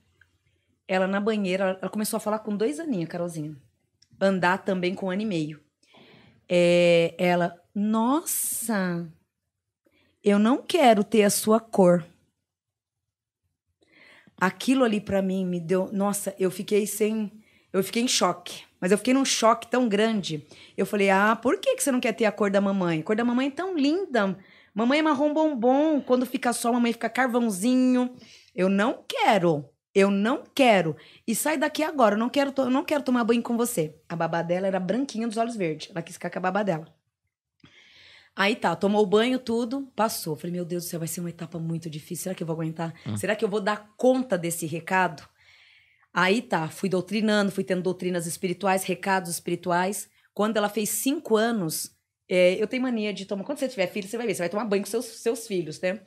[0.89, 3.57] Ela na banheira, ela começou a falar com dois aninhos, Carolzinha.
[4.21, 5.61] Andar também com um ano e meio.
[6.49, 9.11] É, ela, nossa,
[10.23, 12.07] eu não quero ter a sua cor.
[14.39, 17.33] Aquilo ali pra mim me deu, nossa, eu fiquei sem,
[17.73, 18.65] eu fiquei em choque.
[18.81, 20.47] Mas eu fiquei num choque tão grande.
[20.77, 23.01] Eu falei: "Ah, por que que você não quer ter a cor da mamãe?
[23.01, 24.37] A cor da mamãe é tão linda.
[24.75, 28.15] Mamãe é marrom bombom, quando fica sol, mamãe fica carvãozinho.
[28.55, 29.65] Eu não quero.
[29.95, 30.95] Eu não quero.
[31.27, 33.95] E sai daqui agora, eu não quero, eu não quero tomar banho com você.
[34.09, 35.91] A babá dela era branquinha dos olhos verdes.
[35.91, 36.87] Ela quis ficar com a babá dela.
[38.39, 40.37] Aí tá, tomou o banho, tudo, passou.
[40.37, 42.25] Falei, meu Deus do céu, vai ser uma etapa muito difícil.
[42.25, 42.93] Será que eu vou aguentar?
[43.17, 45.27] Será que eu vou dar conta desse recado?
[46.13, 50.11] Aí tá, fui doutrinando, fui tendo doutrinas espirituais, recados espirituais.
[50.35, 51.97] Quando ela fez cinco anos,
[52.29, 53.43] é, eu tenho mania de tomar.
[53.43, 55.81] Quando você tiver filho, você vai ver, você vai tomar banho com seus, seus filhos,
[55.81, 56.03] né?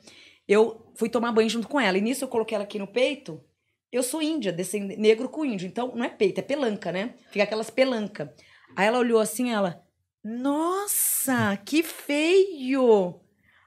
[0.46, 1.98] Eu fui tomar banho junto com ela.
[1.98, 3.42] E nisso eu coloquei ela aqui no peito.
[3.90, 4.96] Eu sou índia, descend...
[4.96, 5.66] negro com índio.
[5.66, 7.14] Então não é peito, é pelanca, né?
[7.32, 8.32] Fica aquelas pelanca.
[8.76, 9.84] Aí ela olhou assim, ela.
[10.22, 13.20] Nossa, que feio!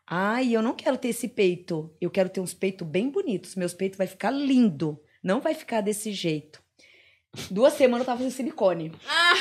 [0.06, 1.92] Ai, eu não quero ter esse peito.
[2.00, 3.56] Eu quero ter uns peitos bem bonitos.
[3.56, 5.02] Meus peitos vai ficar lindo.
[5.24, 6.62] Não vai ficar desse jeito.
[7.50, 8.92] Duas semanas eu tava fazendo silicone.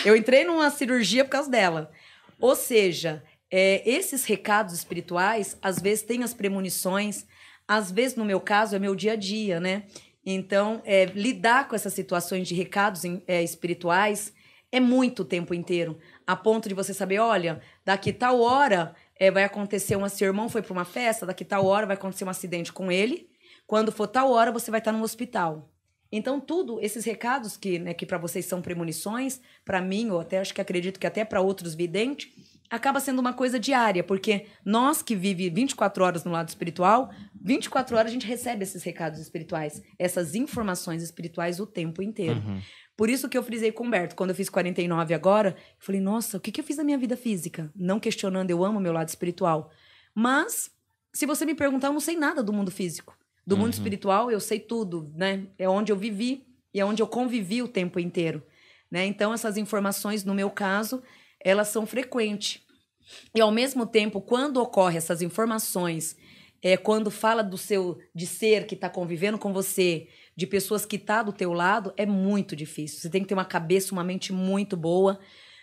[0.05, 1.93] Eu entrei numa cirurgia por causa dela.
[2.41, 7.27] Ou seja, é, esses recados espirituais, às vezes tem as premonições,
[7.69, 9.85] às vezes, no meu caso, é meu dia a dia, né?
[10.25, 14.33] Então, é, lidar com essas situações de recados é, espirituais
[14.71, 15.99] é muito o tempo inteiro.
[16.27, 20.49] A ponto de você saber, olha, daqui tal hora é, vai acontecer um seu irmão
[20.49, 23.29] foi para uma festa, daqui tal hora vai acontecer um acidente com ele.
[23.67, 25.71] Quando for tal hora, você vai estar no hospital.
[26.11, 30.39] Então, tudo, esses recados que, né, que para vocês são premonições, para mim, ou até
[30.39, 32.29] acho que acredito que até para outros videntes,
[32.69, 37.97] acaba sendo uma coisa diária, porque nós que vive 24 horas no lado espiritual, 24
[37.97, 42.41] horas a gente recebe esses recados espirituais, essas informações espirituais o tempo inteiro.
[42.41, 42.61] Uhum.
[43.03, 46.01] Por isso que eu frisei com o Humberto, quando eu fiz 49 agora, eu falei,
[46.01, 47.69] nossa, o que, que eu fiz na minha vida física?
[47.75, 49.73] Não questionando, eu amo meu lado espiritual.
[50.15, 50.71] Mas,
[51.13, 53.19] se você me perguntar, eu não sei nada do mundo físico.
[53.45, 53.71] Do mundo Uhum.
[53.73, 55.49] espiritual, eu sei tudo, né?
[55.59, 58.41] É onde eu vivi e é onde eu convivi o tempo inteiro.
[58.89, 59.05] Né?
[59.05, 61.03] Então, essas informações, no meu caso,
[61.45, 62.63] elas são frequentes.
[63.35, 66.17] E, ao mesmo tempo, quando ocorre essas informações,
[66.63, 70.99] é, quando fala do seu de ser que está convivendo com você, de pessoas que
[70.99, 73.01] tá do teu lado, é muito difícil.
[73.01, 75.19] Você tem que ter uma cabeça, uma mente muito boa,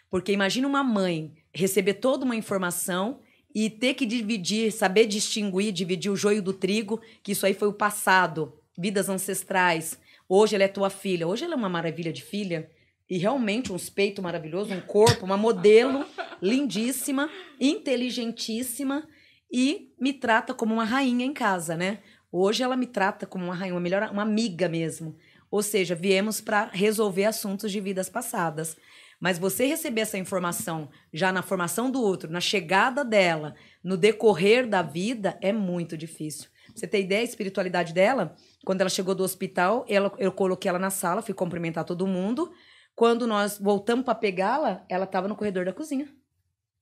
[0.09, 3.19] porque imagina uma mãe receber toda uma informação
[3.53, 7.67] e ter que dividir, saber distinguir, dividir o joio do trigo, que isso aí foi
[7.67, 9.99] o passado, vidas ancestrais.
[10.27, 12.69] Hoje ela é tua filha, hoje ela é uma maravilha de filha.
[13.09, 16.05] E realmente uns peitos maravilhosos, um corpo, uma modelo
[16.39, 17.27] lindíssima,
[17.59, 19.07] inteligentíssima
[19.51, 21.99] e me trata como uma rainha em casa, né?
[22.31, 25.15] Hoje ela me trata como uma rainha, uma melhor, uma amiga mesmo.
[25.49, 28.77] Ou seja, viemos para resolver assuntos de vidas passadas.
[29.19, 34.67] Mas você receber essa informação já na formação do outro, na chegada dela, no decorrer
[34.67, 36.49] da vida, é muito difícil.
[36.73, 38.35] Você tem ideia, a espiritualidade dela?
[38.63, 42.51] Quando ela chegou do hospital, ela, eu coloquei ela na sala, fui cumprimentar todo mundo.
[42.95, 46.07] Quando nós voltamos para pegá-la, ela estava no corredor da cozinha.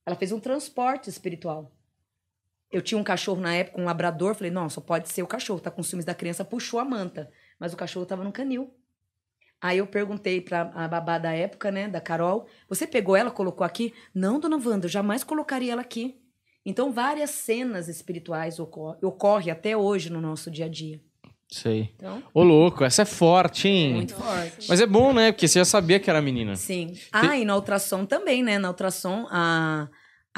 [0.05, 1.71] Ela fez um transporte espiritual.
[2.71, 4.35] Eu tinha um cachorro na época, um labrador.
[4.35, 5.59] Falei, não, só pode ser o cachorro.
[5.59, 7.29] Tá com ciúmes da criança, puxou a manta.
[7.59, 8.73] Mas o cachorro tava no canil.
[9.59, 13.65] Aí eu perguntei pra a babá da época, né, da Carol, você pegou ela, colocou
[13.65, 13.91] aqui?
[14.13, 16.21] Não, dona Wanda, eu jamais colocaria ela aqui.
[16.63, 21.01] Então, várias cenas espirituais ocorrem ocorre até hoje no nosso dia a dia.
[21.49, 21.93] Sei.
[21.95, 23.93] Então, Ô, louco, essa é forte, hein?
[23.93, 24.67] muito forte.
[24.67, 25.31] Mas é bom, né?
[25.31, 26.55] Porque você já sabia que era menina.
[26.57, 26.93] Sim.
[27.11, 28.59] Ah, e na ultrassom também, né?
[28.59, 29.87] Na ultrassom, a,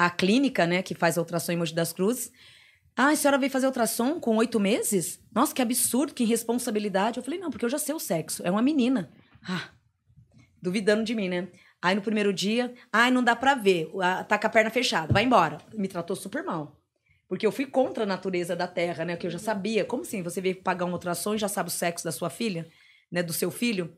[0.02, 2.32] a clínica, né, que faz a ultrassom em Mogi das Cruzes.
[2.96, 5.20] Ah, a senhora veio fazer ultrassom com oito meses?
[5.30, 7.18] Nossa, que absurdo, que irresponsabilidade.
[7.18, 8.42] Eu falei, não, porque eu já sei o sexo.
[8.42, 9.10] É uma menina.
[9.46, 9.68] Ah,
[10.60, 11.48] duvidando de mim, né?
[11.82, 13.92] Aí no primeiro dia, ai, não dá pra ver.
[14.26, 15.58] Tá com a perna fechada, vai embora.
[15.74, 16.80] Me tratou super mal.
[17.28, 19.16] Porque eu fui contra a natureza da terra, né?
[19.16, 19.84] Que eu já sabia.
[19.84, 20.22] Como assim?
[20.22, 22.66] Você veio pagar uma ultrassom e já sabe o sexo da sua filha,
[23.12, 23.22] né?
[23.22, 23.94] Do seu filho.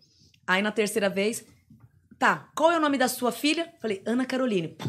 [0.49, 1.45] Aí na terceira vez,
[2.19, 3.73] tá, qual é o nome da sua filha?
[3.81, 4.69] Falei, Ana Caroline.
[4.69, 4.87] Pá,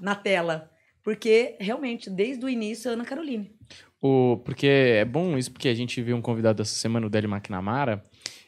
[0.00, 0.70] na tela.
[1.02, 3.54] Porque, realmente, desde o início, é Ana Caroline.
[4.00, 7.30] O, porque é bom isso, porque a gente viu um convidado essa semana, o Délio
[7.30, 8.04] McNamara,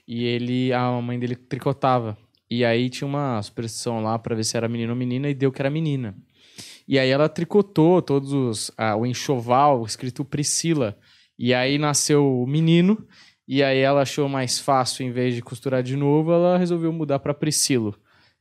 [0.07, 2.17] e ele, a mãe dele tricotava.
[2.51, 5.53] E aí tinha uma superstição lá pra ver se era menino ou menina, e deu
[5.53, 6.17] que era menina.
[6.87, 8.73] E aí ela tricotou todos os.
[8.99, 10.99] o enxoval escrito Priscila.
[11.39, 13.07] E aí nasceu o menino,
[13.47, 17.19] e aí ela achou mais fácil, em vez de costurar de novo, ela resolveu mudar
[17.21, 17.95] pra Priscilo.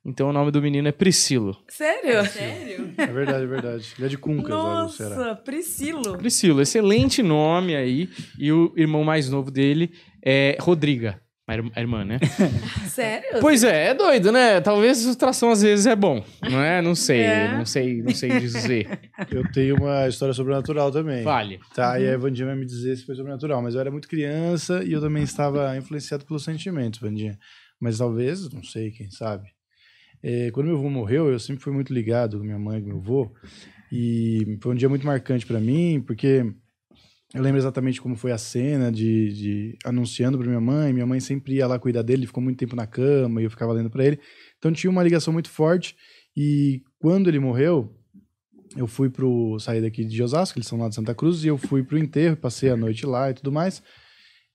[0.09, 1.57] Então o nome do menino é Priscilo.
[1.67, 2.25] Sério?
[2.31, 2.93] Sério?
[2.97, 3.93] É verdade, é verdade.
[3.97, 5.15] Ele é de Cuncas, será?
[5.15, 6.17] Nossa, Priscilo.
[6.17, 8.09] Priscilo, excelente nome aí.
[8.39, 9.91] E o irmão mais novo dele
[10.25, 11.19] é Rodriga.
[11.49, 12.19] A ir- a irmã, né?
[12.89, 13.39] Sério?
[13.39, 14.59] pois é, é doido, né?
[14.59, 16.81] Talvez a ultrassom às vezes é bom, não é?
[16.81, 17.57] Não sei, É.
[17.57, 18.99] não sei, não sei dizer.
[19.31, 21.23] Eu tenho uma história sobrenatural também.
[21.23, 21.59] Vale.
[21.73, 23.61] Tá, e a Vandinha vai me dizer se foi sobrenatural.
[23.61, 27.37] Mas eu era muito criança e eu também estava influenciado pelos sentimentos, Vandinha.
[27.79, 29.47] Mas talvez, não sei, quem sabe.
[30.21, 32.97] É, quando meu avô morreu, eu sempre fui muito ligado com minha mãe, com meu
[32.97, 33.31] avô.
[33.91, 36.45] E foi um dia muito marcante para mim, porque
[37.33, 40.93] eu lembro exatamente como foi a cena de, de anunciando para minha mãe.
[40.93, 43.49] Minha mãe sempre ia lá cuidar dele, ele ficou muito tempo na cama e eu
[43.49, 44.19] ficava lendo para ele.
[44.57, 45.95] Então tinha uma ligação muito forte.
[46.35, 47.93] E quando ele morreu,
[48.75, 51.57] eu fui pro sair daqui de Osasco, eles são lá de Santa Cruz, e eu
[51.57, 53.81] fui pro enterro, passei a noite lá e tudo mais.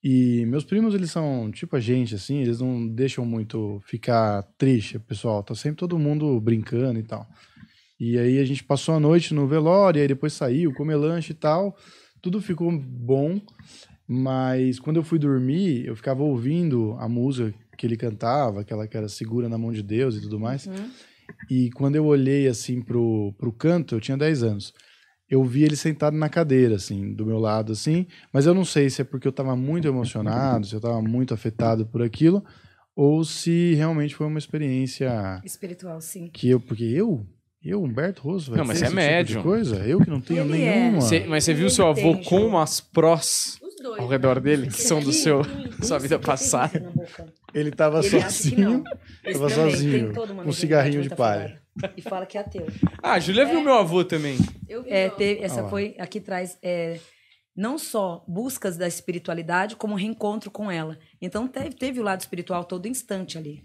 [0.03, 4.99] E meus primos, eles são tipo a gente, assim, eles não deixam muito ficar triste,
[4.99, 5.43] pessoal.
[5.43, 7.27] Tá sempre todo mundo brincando e tal.
[8.01, 11.31] E aí a gente passou a noite no velório, e aí depois saiu, comeu lanche
[11.31, 11.77] e tal.
[12.21, 13.41] Tudo ficou bom,
[14.09, 18.97] mas quando eu fui dormir, eu ficava ouvindo a música que ele cantava, aquela que
[18.97, 20.69] era Segura na Mão de Deus e tudo mais.
[21.49, 24.75] E quando eu olhei assim pro, pro canto, eu tinha 10 anos.
[25.33, 28.07] Eu vi ele sentado na cadeira, assim, do meu lado, assim.
[28.31, 31.33] Mas eu não sei se é porque eu tava muito emocionado, se eu tava muito
[31.33, 32.45] afetado por aquilo,
[32.95, 36.29] ou se realmente foi uma experiência Espiritual, sim.
[36.31, 36.61] que eu.
[36.61, 37.27] Porque eu,
[37.65, 39.43] eu, Humberto Rosso, vai Não, mas ter você é esse tipo de médium.
[39.43, 39.77] coisa?
[39.87, 40.81] Eu que não tenho Ele é.
[40.81, 41.01] nenhuma.
[41.01, 44.01] Cê- mas você viu Ele seu avô tem, com umas prós dois.
[44.01, 45.41] ao redor dele, que são do seu,
[45.83, 46.93] sua vida passada?
[47.55, 48.71] Ele tava Ele acha que sozinho.
[48.71, 48.85] não.
[49.25, 50.13] Esse Tava também sozinho,
[50.47, 51.62] um cigarrinho de palha.
[51.97, 52.67] E fala que é ateu.
[53.03, 54.37] Ah, a Júlia viu meu avô também.
[54.69, 54.91] Eu vi.
[54.91, 55.17] É, ó.
[55.17, 57.01] te- essa Ah foi aqui traz é,
[57.57, 60.99] não só buscas da espiritualidade, como reencontro com ela.
[61.21, 63.63] Então teve, teve o lado espiritual todo instante ali.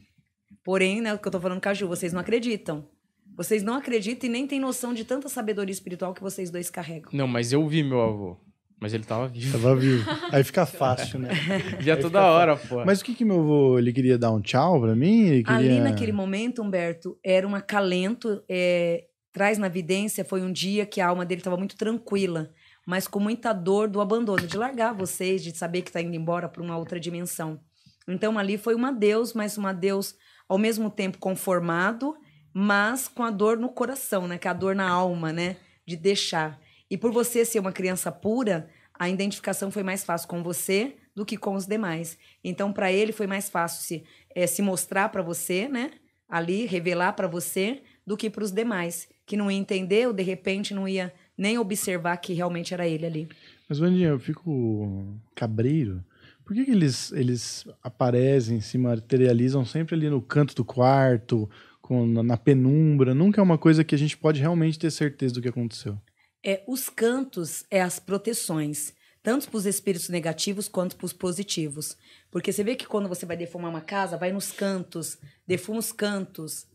[0.63, 2.87] Porém, né, o que eu tô falando com a Ju, vocês não acreditam.
[3.35, 7.11] Vocês não acreditam e nem têm noção de tanta sabedoria espiritual que vocês dois carregam.
[7.13, 8.37] Não, mas eu vi meu avô.
[8.79, 9.51] Mas ele tava vivo.
[9.51, 10.09] Tava vivo.
[10.31, 11.29] Aí fica fácil, né?
[11.79, 12.85] Via Aí toda hora, pô.
[12.85, 15.27] Mas o que que meu avô, ele queria dar um tchau pra mim?
[15.27, 15.57] Ele queria...
[15.57, 21.01] Ali naquele momento, Humberto, era um acalento, é, traz na evidência, foi um dia que
[21.01, 22.51] a alma dele estava muito tranquila,
[22.85, 26.47] mas com muita dor do abandono, de largar vocês, de saber que está indo embora
[26.47, 27.59] para uma outra dimensão.
[28.07, 30.15] Então ali foi um adeus, mas um adeus
[30.47, 32.15] ao mesmo tempo conformado,
[32.53, 34.37] mas com a dor no coração, né?
[34.37, 35.57] Que é a dor na alma, né?
[35.85, 36.59] De deixar.
[36.89, 41.25] E por você ser uma criança pura, a identificação foi mais fácil com você do
[41.25, 42.17] que com os demais.
[42.43, 44.03] Então, para ele foi mais fácil se,
[44.35, 45.91] eh, se mostrar para você, né?
[46.29, 50.23] Ali, revelar para você, do que para os demais, que não ia entender ou de
[50.23, 53.29] repente não ia nem observar que realmente era ele ali.
[53.67, 56.03] Mas, Vandinha, eu fico cabreiro.
[56.45, 61.49] Por que, que eles, eles aparecem, se materializam sempre ali no canto do quarto,
[61.81, 63.13] com, na, na penumbra?
[63.13, 65.99] Nunca é uma coisa que a gente pode realmente ter certeza do que aconteceu.
[66.43, 71.97] É, os cantos é as proteções, tanto para os espíritos negativos quanto para os positivos.
[72.31, 75.91] Porque você vê que quando você vai defumar uma casa, vai nos cantos, defuma os
[75.91, 76.65] cantos.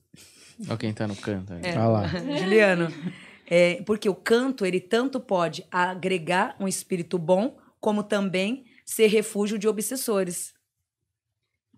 [0.69, 1.53] Olha quem tá no canto.
[1.55, 1.75] É.
[1.77, 2.07] Ah lá.
[2.39, 2.89] Juliano.
[3.47, 9.59] É, porque o canto, ele tanto pode agregar um espírito bom, como também ser refúgio
[9.59, 10.55] de obsessores.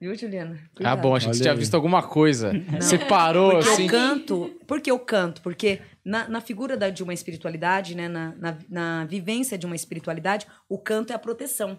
[0.05, 0.59] Viu, Juliana?
[0.63, 1.01] Ah, Cuidado.
[1.01, 2.53] bom, achei que você tinha visto alguma coisa.
[2.79, 3.87] Você parou Porque assim.
[3.87, 8.35] o canto, porque o canto, porque na, na figura da, de uma espiritualidade, né, na,
[8.37, 11.79] na, na vivência de uma espiritualidade, o canto é a proteção,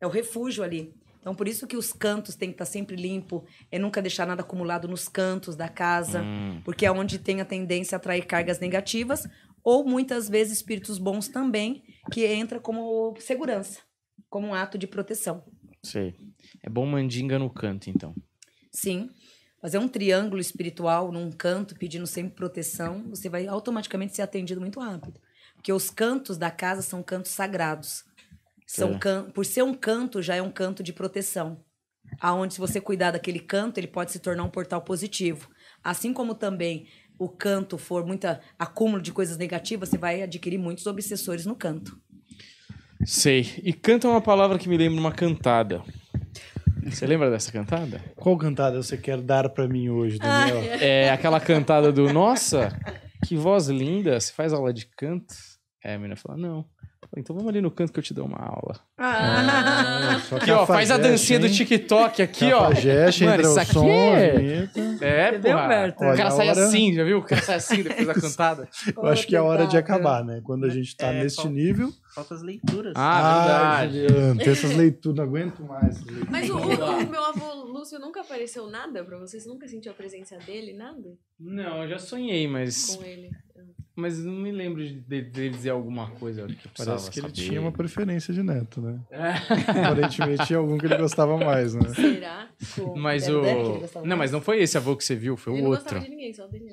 [0.00, 0.94] é o refúgio ali.
[1.20, 4.40] Então, por isso que os cantos têm que estar sempre limpo, é nunca deixar nada
[4.40, 6.62] acumulado nos cantos da casa, Hum.
[6.64, 9.28] porque é onde tem a tendência a atrair cargas negativas,
[9.62, 13.80] ou muitas vezes espíritos bons também, que entra como segurança,
[14.30, 15.44] como um ato de proteção.
[15.86, 16.14] Sei.
[16.62, 18.14] É bom mandinga no canto, então.
[18.70, 19.10] Sim.
[19.60, 24.80] Fazer um triângulo espiritual num canto, pedindo sempre proteção, você vai automaticamente ser atendido muito
[24.80, 25.20] rápido.
[25.54, 28.04] Porque os cantos da casa são cantos sagrados.
[28.66, 28.98] São É.
[28.98, 29.30] can...
[29.30, 31.64] Por ser um canto, já é um canto de proteção.
[32.20, 35.48] Aonde, se você cuidar daquele canto, ele pode se tornar um portal positivo.
[35.82, 40.86] Assim como também o canto for muita acúmulo de coisas negativas, você vai adquirir muitos
[40.86, 42.00] obsessores no canto.
[43.04, 43.46] Sei.
[43.62, 45.82] E canta é uma palavra que me lembra uma cantada.
[46.84, 48.00] Você lembra dessa cantada?
[48.14, 50.58] Qual cantada você quer dar pra mim hoje, Daniel?
[50.80, 52.68] É aquela cantada do Nossa,
[53.26, 55.34] que voz linda, você faz aula de canto?
[55.84, 56.64] É, a menina fala, não.
[57.16, 58.78] Então vamos ali no canto que eu te dou uma aula.
[58.98, 61.52] Ah, só Aqui, ó, faz a dancinha do hein?
[61.52, 62.68] TikTok aqui, ó.
[62.68, 64.68] Cafajeste, Mano, isso aqui som, é-.
[65.00, 65.38] É.
[65.38, 66.04] Berto?
[66.04, 67.18] O cara sai hora- assim, já viu?
[67.18, 68.68] O cara sai assim depois da cantada.
[68.94, 70.40] Eu acho que é a hora de acabar, né?
[70.44, 71.90] Quando a gente tá É, nesse falta- nível.
[72.16, 72.94] Falta as leituras.
[72.96, 74.08] Ah, Ai, verdade.
[74.14, 76.02] Juliano, tem essas leituras, não aguento mais.
[76.02, 76.28] leituras.
[76.30, 79.44] Mas o, o- o meu avô Lúcio nunca apareceu nada pra vocês?
[79.46, 80.72] Nunca sentiu a presença dele?
[80.72, 81.14] Nada?
[81.38, 83.30] Não, eu já sonhei, mas, Com ele?
[83.94, 87.48] mas não me lembro de de- dizer alguma coisa que Parece que ele saber.
[87.48, 88.98] tinha uma preferência de neto, né?
[89.10, 89.32] É.
[89.86, 91.86] Aparentemente tinha algum que ele gostava mais, né?
[91.94, 92.48] Será?
[92.96, 93.72] Mas Era o.
[93.74, 95.70] que gostava Não, mas não foi esse avô que você viu, foi ele o não
[95.72, 95.84] outro.
[95.84, 96.72] gostava de ninguém, só dele.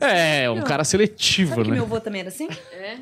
[0.00, 0.64] É, um Não.
[0.64, 1.74] cara seletivo, Sabe que né?
[1.76, 2.48] meu avô também era assim?
[2.72, 2.98] É?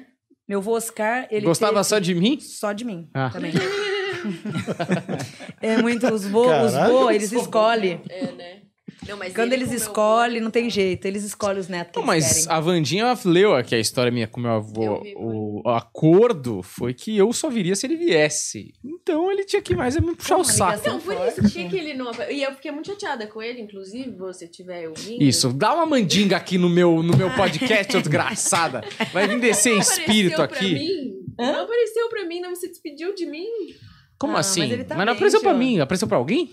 [0.49, 2.39] Meu avô Oscar, ele Gostava teve- só de mim?
[2.41, 3.31] Só de mim Ah.
[3.31, 3.53] também.
[5.61, 8.01] é muito, os vô, os vô, eles escolhem.
[8.09, 8.63] É, né?
[9.09, 11.05] Não, mas Quando ele eles escolhem, não tem jeito.
[11.07, 12.57] Eles escolhem os netos Não, mas querem.
[12.57, 15.01] a Vandinha leu aqui a história minha com meu avô.
[15.03, 18.73] Vi, O, o acordo foi que eu só viria se ele viesse.
[18.85, 20.88] Então ele tinha que mais é me puxar o saco.
[20.88, 22.11] Não, por isso tinha que ele não.
[22.31, 25.23] E eu fiquei muito chateada com ele, inclusive, você estiver ouvindo.
[25.23, 28.83] Isso, dá uma mandinga aqui no meu, no meu podcast, ô desgraçada.
[29.12, 30.75] Vai vir descer em Não espírito apareceu pra aqui.
[30.75, 31.23] mim.
[31.38, 33.47] Não apareceu pra mim, não se despediu de mim.
[34.19, 34.61] Como Ah, assim?
[34.61, 36.51] mas Mas, ele tá não bem, apareceu pra mim, apareceu pra alguém?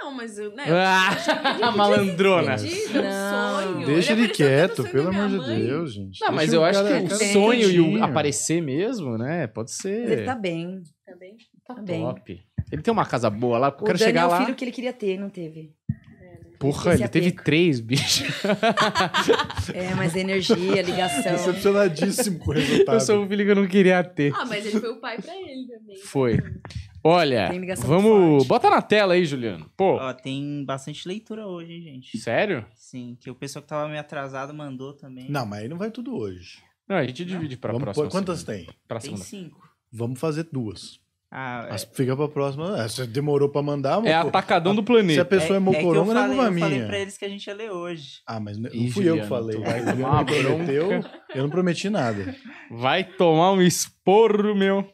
[0.00, 0.64] Não, mas eu, né?
[0.68, 2.56] Ah, malandrona.
[2.56, 3.72] Pedido, um Não.
[3.74, 3.86] sonho.
[3.86, 5.56] Deixa ele, no quieto, pelo amor de.
[5.66, 6.20] Deus, gente.
[6.20, 9.46] Não, mas Deixa eu o acho que o cara sonho e o aparecer mesmo, né?
[9.48, 10.02] Pode ser.
[10.02, 10.82] Mas ele tá bem.
[11.04, 11.36] Tá bem?
[11.66, 12.00] Tá bem.
[12.02, 12.40] top.
[12.70, 14.40] Ele tem uma casa boa lá, eu O quero Dani chegar é o lá.
[14.44, 15.72] filho que ele queria ter, não teve.
[16.58, 17.44] Porra, esse ele teve apego.
[17.44, 18.24] três, bicho.
[19.74, 21.32] É, mas energia, ligação.
[21.32, 22.94] Decepcionadíssimo com o resultado.
[22.96, 24.32] Eu sou o filho que eu não queria ter.
[24.34, 25.96] Ah, mas ele foi o pai pra ele também.
[26.02, 26.38] Foi.
[27.02, 27.50] Olha,
[27.84, 28.46] vamos.
[28.46, 29.70] Bota na tela aí, Juliano.
[29.76, 32.18] Pô, Ó, tem bastante leitura hoje, hein, gente?
[32.18, 32.66] sério?
[32.74, 35.30] Sim, que o pessoal que tava meio atrasado mandou também.
[35.30, 36.58] Não, mas aí não vai tudo hoje.
[36.88, 38.04] Não, a gente divide pra Vamos próxima.
[38.06, 38.58] pôr- quantas segunda.
[38.66, 38.76] tem?
[38.88, 39.24] Pra Tem segunda.
[39.24, 39.68] cinco.
[39.92, 40.98] Vamos fazer duas.
[41.30, 42.82] Ah, Mas fica pra próxima.
[42.82, 44.28] É, Você demorou pra mandar, É mano.
[44.30, 45.24] atacadão do Se a planeta.
[45.26, 46.86] pessoa é, é, é mocoronga, não é culpa eu falei minha.
[46.86, 48.20] pra eles que a gente ia ler hoje.
[48.26, 49.60] Ah, mas não Ih, fui eu que Juliano, falei.
[49.60, 50.90] vai O tomar Juliano prometeu,
[51.34, 52.34] eu não prometi nada.
[52.70, 54.88] Vai tomar um esporro, meu.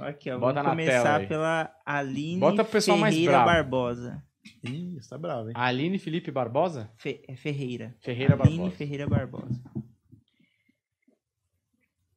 [0.00, 0.38] Aqui, ó.
[0.38, 1.26] Bota vamos na tela começar aí.
[1.26, 3.46] pela Aline Bota pro pessoal mais Ferreira bravo.
[3.50, 4.22] Barbosa.
[4.64, 5.54] Ih, você tá bravo, hein?
[5.56, 6.90] Aline Felipe Barbosa?
[6.96, 7.94] Fe- é Ferreira.
[8.00, 8.76] Ferreira Aline Barbosa.
[8.76, 9.60] Ferreira Barbosa.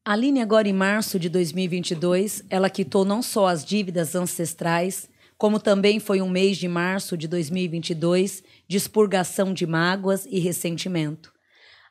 [0.04, 6.00] Aline, agora em março de 2022, ela quitou não só as dívidas ancestrais, como também
[6.00, 11.32] foi um mês de março de 2022 de expurgação de mágoas e ressentimento.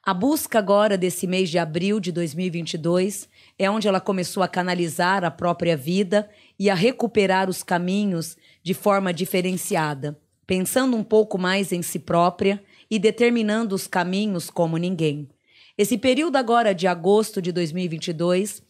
[0.03, 3.29] A busca agora desse mês de abril de 2022
[3.61, 8.73] é onde ela começou a canalizar a própria vida e a recuperar os caminhos de
[8.73, 15.29] forma diferenciada, pensando um pouco mais em si própria e determinando os caminhos como ninguém.
[15.77, 18.63] Esse período agora de agosto de 2022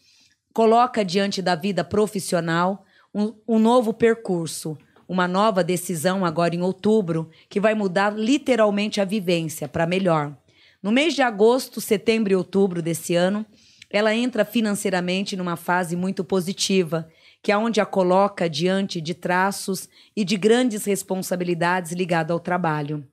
[0.53, 2.83] coloca diante da vida profissional
[3.15, 4.77] um, um novo percurso,
[5.07, 10.35] uma nova decisão agora em outubro que vai mudar literalmente a vivência para melhor.
[10.83, 13.45] No mês de agosto, setembro e outubro desse ano,
[13.91, 17.09] ela entra financeiramente numa fase muito positiva,
[17.43, 23.05] que é onde a coloca diante de traços e de grandes responsabilidades ligadas ao trabalho.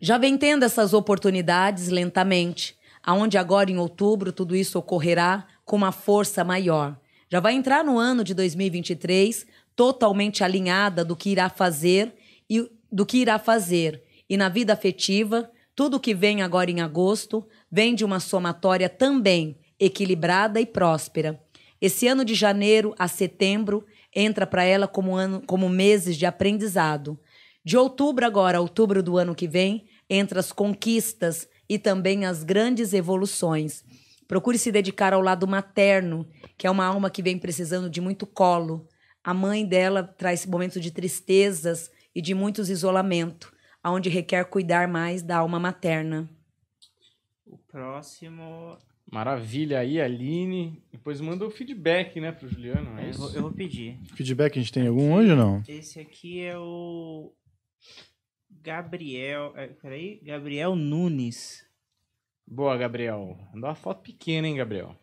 [0.00, 5.92] Já vem tendo essas oportunidades lentamente, aonde agora em outubro tudo isso ocorrerá com uma
[5.92, 6.98] força maior.
[7.28, 12.14] Já vai entrar no ano de 2023 totalmente alinhada do que irá fazer
[12.48, 14.02] e do que irá fazer.
[14.30, 19.57] E na vida afetiva, tudo que vem agora em agosto vem de uma somatória também
[19.78, 21.42] equilibrada e próspera.
[21.80, 27.18] Esse ano de janeiro a setembro entra para ela como ano, como meses de aprendizado.
[27.64, 32.92] De outubro agora outubro do ano que vem, entra as conquistas e também as grandes
[32.92, 33.84] evoluções.
[34.26, 38.26] Procure se dedicar ao lado materno, que é uma alma que vem precisando de muito
[38.26, 38.86] colo.
[39.22, 45.22] A mãe dela traz momentos de tristezas e de muitos isolamento, aonde requer cuidar mais
[45.22, 46.28] da alma materna.
[47.46, 48.76] O próximo.
[49.10, 50.82] Maravilha aí, Aline.
[50.92, 52.98] Depois manda o feedback, né, pro Juliano.
[52.98, 53.98] É eu, vou, eu vou pedir.
[54.14, 55.62] Feedback a gente tem algum hoje ou não?
[55.66, 57.32] Esse aqui é o.
[58.50, 59.54] Gabriel.
[59.56, 60.20] é, peraí.
[60.22, 61.64] Gabriel Nunes.
[62.46, 63.38] Boa, Gabriel.
[63.52, 64.94] Mandou uma foto pequena, hein, Gabriel?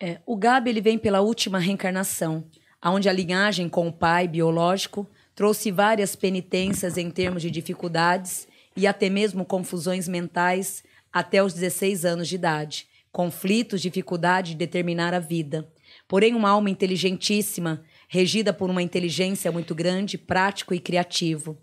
[0.00, 2.44] É, o Gabi ele vem pela última reencarnação,
[2.80, 8.86] aonde a linhagem com o pai biológico trouxe várias penitências em termos de dificuldades e
[8.86, 15.18] até mesmo confusões mentais até os 16 anos de idade, conflitos, dificuldade de determinar a
[15.18, 15.70] vida.
[16.08, 21.58] Porém, uma alma inteligentíssima, regida por uma inteligência muito grande, prático e criativo.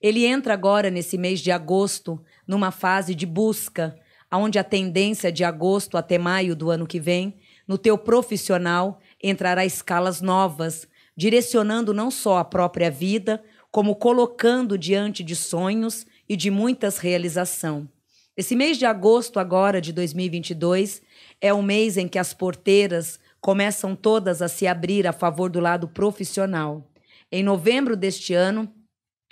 [0.00, 3.96] Ele entra agora nesse mês de agosto numa fase de busca,
[4.32, 9.64] onde a tendência de agosto até maio do ano que vem, no teu profissional, entrará
[9.64, 16.50] escalas novas, direcionando não só a própria vida, como colocando diante de sonhos e de
[16.50, 17.88] muitas realização.
[18.36, 21.00] Esse mês de agosto agora de 2022
[21.40, 25.58] é o mês em que as porteiras começam todas a se abrir a favor do
[25.58, 26.86] lado profissional.
[27.32, 28.70] Em novembro deste ano,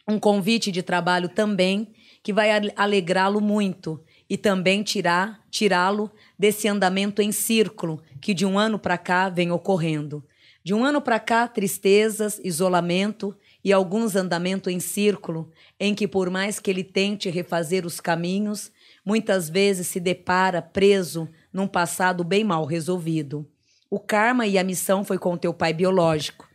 [0.09, 7.21] um convite de trabalho também que vai alegrá-lo muito e também tirar tirá-lo desse andamento
[7.21, 10.25] em círculo que de um ano para cá vem ocorrendo.
[10.65, 16.31] De um ano para cá, tristezas, isolamento e alguns andamentos em círculo em que por
[16.31, 18.73] mais que ele tente refazer os caminhos,
[19.05, 23.47] muitas vezes se depara preso num passado bem mal resolvido.
[23.91, 26.49] O karma e a missão foi com teu pai biológico,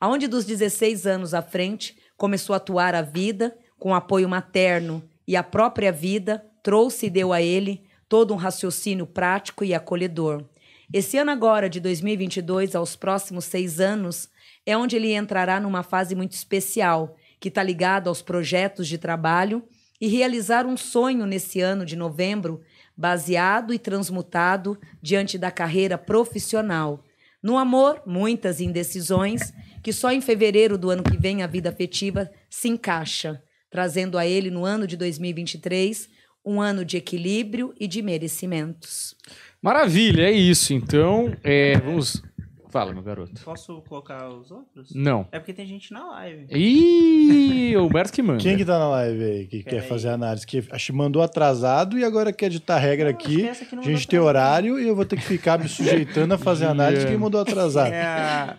[0.00, 5.36] aonde dos 16 anos à frente começou a atuar a vida com apoio materno e
[5.36, 10.44] a própria vida trouxe e deu a ele todo um raciocínio prático e acolhedor.
[10.92, 14.28] Esse ano agora, de 2022 aos próximos seis anos,
[14.64, 19.64] é onde ele entrará numa fase muito especial, que está ligado aos projetos de trabalho
[20.00, 22.60] e realizar um sonho nesse ano de novembro,
[22.96, 27.04] baseado e transmutado diante da carreira profissional.
[27.42, 29.52] No amor, muitas indecisões,
[29.82, 34.26] que só em fevereiro do ano que vem a vida afetiva se encaixa, trazendo a
[34.26, 36.08] ele no ano de 2023
[36.44, 39.16] um ano de equilíbrio e de merecimentos.
[39.60, 40.72] Maravilha, é isso.
[40.72, 42.22] Então, é, vamos.
[42.68, 43.40] Fala, meu garoto.
[43.44, 44.90] Posso colocar os outros?
[44.94, 45.26] Não.
[45.32, 46.46] É porque tem gente na live.
[46.50, 48.42] Ih, o Humberto que manda.
[48.42, 49.88] Quem que tá na live aí que Pera quer aí.
[49.88, 50.46] fazer análise?
[50.46, 53.48] Que acho que mandou atrasado e agora quer editar regra Não, aqui.
[53.48, 57.02] A gente tem horário e eu vou ter que ficar me sujeitando a fazer análise
[57.04, 57.92] de quem mandou atrasado.
[57.92, 58.56] É a-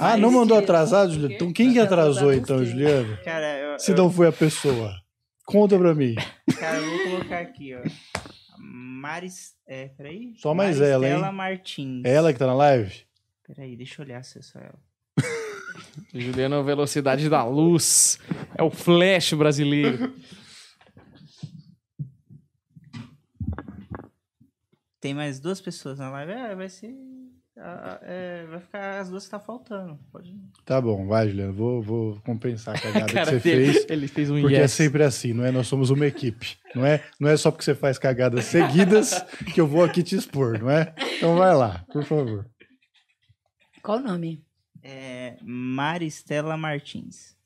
[0.00, 1.34] Ah, não mandou atrasado, Juliano?
[1.34, 2.64] Então quem que atrasou então?
[2.64, 3.16] Juliano?
[3.24, 4.94] Cara, eu, Se eu- não foi a pessoa.
[5.44, 6.14] Conta pra mim.
[6.58, 7.80] cara, eu vou colocar aqui, ó.
[8.58, 9.52] Maris.
[9.66, 10.32] É, peraí.
[10.36, 11.12] Só mais ela, hein?
[11.14, 12.02] Maristela Martins.
[12.04, 12.92] É ela que tá na live?
[13.54, 14.78] Peraí, deixa eu olhar se é só ela.
[16.14, 18.18] Juliano, a velocidade da luz.
[18.56, 20.14] É o flash brasileiro.
[25.00, 26.32] Tem mais duas pessoas na live.
[26.32, 26.94] É, vai ser.
[28.02, 29.98] é, vai ficar as duas que tá faltando.
[30.10, 30.34] Pode.
[30.64, 31.52] Tá bom, vai, Juliano.
[31.52, 33.86] Vou, vou compensar a cagada que Cara você dele, fez.
[33.90, 34.72] ele fez um Porque é yes.
[34.72, 35.50] sempre assim, não é?
[35.50, 36.56] Nós somos uma equipe.
[36.74, 39.20] Não é, não é só porque você faz cagadas seguidas
[39.52, 40.94] que eu vou aqui te expor, não é?
[41.16, 42.46] Então vai lá, por favor.
[43.82, 44.40] Qual o nome?
[44.80, 47.36] É, Maristela Martins.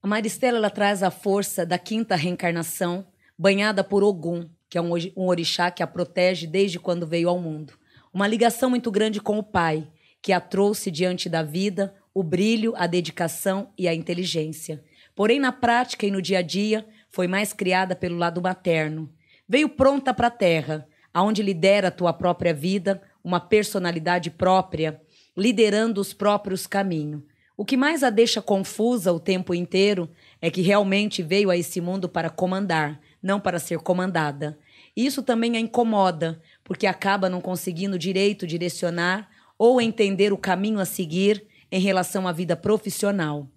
[0.00, 4.92] A Maristela ela traz a força da quinta reencarnação, banhada por Ogum, que é um,
[4.92, 7.72] ori- um orixá que a protege desde quando veio ao mundo.
[8.14, 9.88] Uma ligação muito grande com o pai,
[10.22, 14.84] que a trouxe diante da vida, o brilho, a dedicação e a inteligência.
[15.16, 19.12] Porém, na prática e no dia a dia, foi mais criada pelo lado materno.
[19.48, 25.00] Veio pronta para a terra, aonde lidera a tua própria vida, uma personalidade própria,
[25.40, 27.22] liderando os próprios caminhos.
[27.56, 31.80] O que mais a deixa confusa o tempo inteiro é que realmente veio a esse
[31.80, 34.58] mundo para comandar, não para ser comandada.
[34.94, 40.84] Isso também a incomoda, porque acaba não conseguindo direito direcionar ou entender o caminho a
[40.84, 43.48] seguir em relação à vida profissional.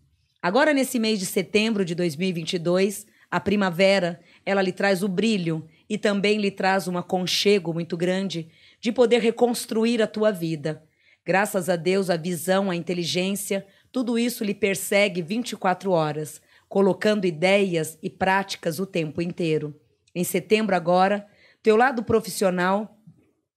[0.42, 5.98] Agora, nesse mês de setembro de 2022, a primavera, ela lhe traz o brilho e
[5.98, 8.48] também lhe traz um aconchego muito grande
[8.80, 10.82] de poder reconstruir a tua vida.
[11.26, 17.98] Graças a Deus, a visão, a inteligência, tudo isso lhe persegue 24 horas, colocando ideias
[18.04, 19.80] e práticas o tempo inteiro.
[20.14, 21.26] Em setembro agora,
[21.62, 22.98] teu lado profissional,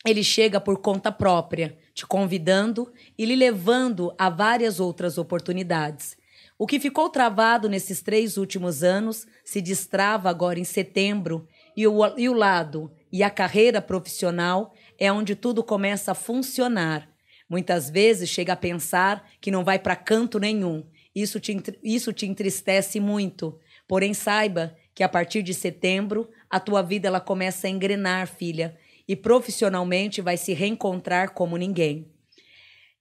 [0.06, 6.16] ele chega por conta própria, te convidando e lhe levando a várias outras oportunidades.
[6.56, 12.16] O que ficou travado nesses três últimos anos se destrava agora em setembro, e o,
[12.16, 17.15] e o lado e a carreira profissional é onde tudo começa a funcionar.
[17.48, 20.84] Muitas vezes chega a pensar que não vai para canto nenhum.
[21.14, 23.58] Isso te, isso te entristece muito.
[23.86, 28.76] Porém, saiba que a partir de setembro a tua vida ela começa a engrenar, filha,
[29.06, 32.10] e profissionalmente vai se reencontrar como ninguém.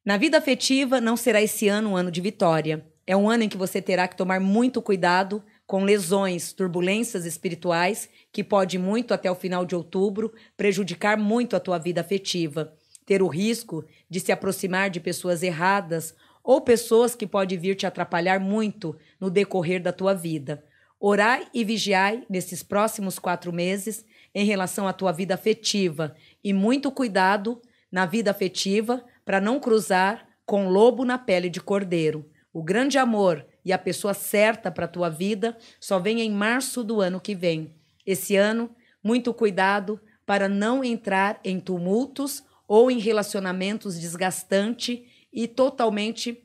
[0.04, 2.86] Na vida afetiva, não será esse ano um ano de vitória.
[3.08, 8.08] É um ano em que você terá que tomar muito cuidado com lesões, turbulências espirituais,
[8.32, 12.74] que pode muito até o final de outubro prejudicar muito a tua vida afetiva.
[13.06, 13.86] Ter o risco
[14.16, 19.30] de se aproximar de pessoas erradas ou pessoas que podem vir te atrapalhar muito no
[19.30, 20.64] decorrer da tua vida.
[20.98, 26.90] Orai e vigiai nesses próximos quatro meses em relação à tua vida afetiva e muito
[26.94, 27.62] cuidado
[27.92, 32.26] na vida afetiva para não cruzar com lobo na pele de cordeiro.
[32.54, 36.86] O grande amor e a pessoa certa para a tua vida só vem em março
[36.86, 37.76] do ano que vem.
[38.06, 45.02] Esse ano, muito cuidado para não entrar em tumultos ou em relacionamentos desgastantes
[45.32, 46.44] e totalmente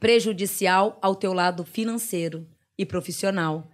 [0.00, 2.46] prejudicial ao teu lado financeiro
[2.76, 3.70] e profissional.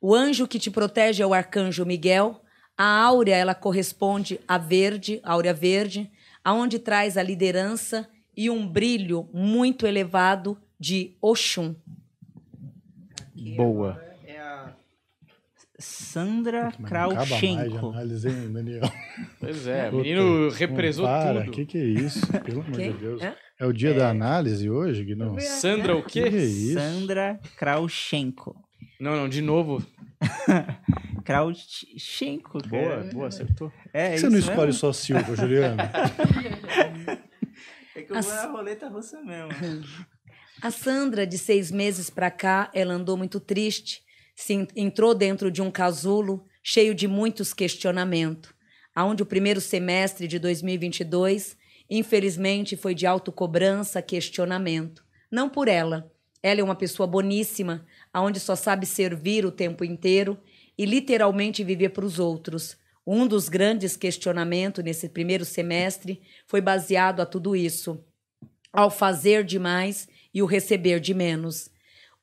[0.00, 2.42] O anjo que te protege é o arcanjo Miguel.
[2.76, 6.10] A áurea, ela corresponde a verde, áurea verde,
[6.42, 11.74] aonde traz a liderança e um brilho muito elevado de Oxum.
[13.56, 14.03] Boa.
[15.76, 17.88] É Sandra não Krauchenko.
[17.90, 18.82] análise, hein, Daniel?
[19.40, 21.50] Pois é, Puta, menino não represou para, tudo.
[21.52, 22.20] que que é isso?
[22.44, 23.20] Pelo amor de Deus.
[23.22, 23.34] Hã?
[23.58, 25.36] É o dia da análise hoje, Guinão?
[25.40, 26.30] Sandra, o Que quê?
[26.30, 26.74] que é isso?
[26.78, 28.54] Sandra Krauchenko.
[29.00, 29.84] Não, não, de novo.
[31.24, 32.58] Krauchenko.
[32.62, 32.68] cara.
[32.68, 33.72] Boa, boa, acertou.
[33.92, 34.80] É, Por que isso você não escolhe mesmo?
[34.80, 35.76] só Silva, Juliano?
[37.96, 39.50] É que eu vou na roleta russa mesmo.
[40.60, 44.02] A Sandra, de seis meses para cá, ela andou muito triste,
[44.34, 48.52] se en- entrou dentro de um casulo cheio de muitos questionamentos,
[48.94, 51.56] aonde o primeiro semestre de 2022,
[51.90, 55.04] infelizmente, foi de autocobrança, questionamento.
[55.30, 56.10] Não por ela.
[56.42, 60.38] Ela é uma pessoa boníssima, aonde só sabe servir o tempo inteiro
[60.76, 62.76] e literalmente viver para os outros.
[63.06, 68.02] Um dos grandes questionamentos nesse primeiro semestre foi baseado a tudo isso
[68.72, 71.70] ao fazer demais e o receber de menos.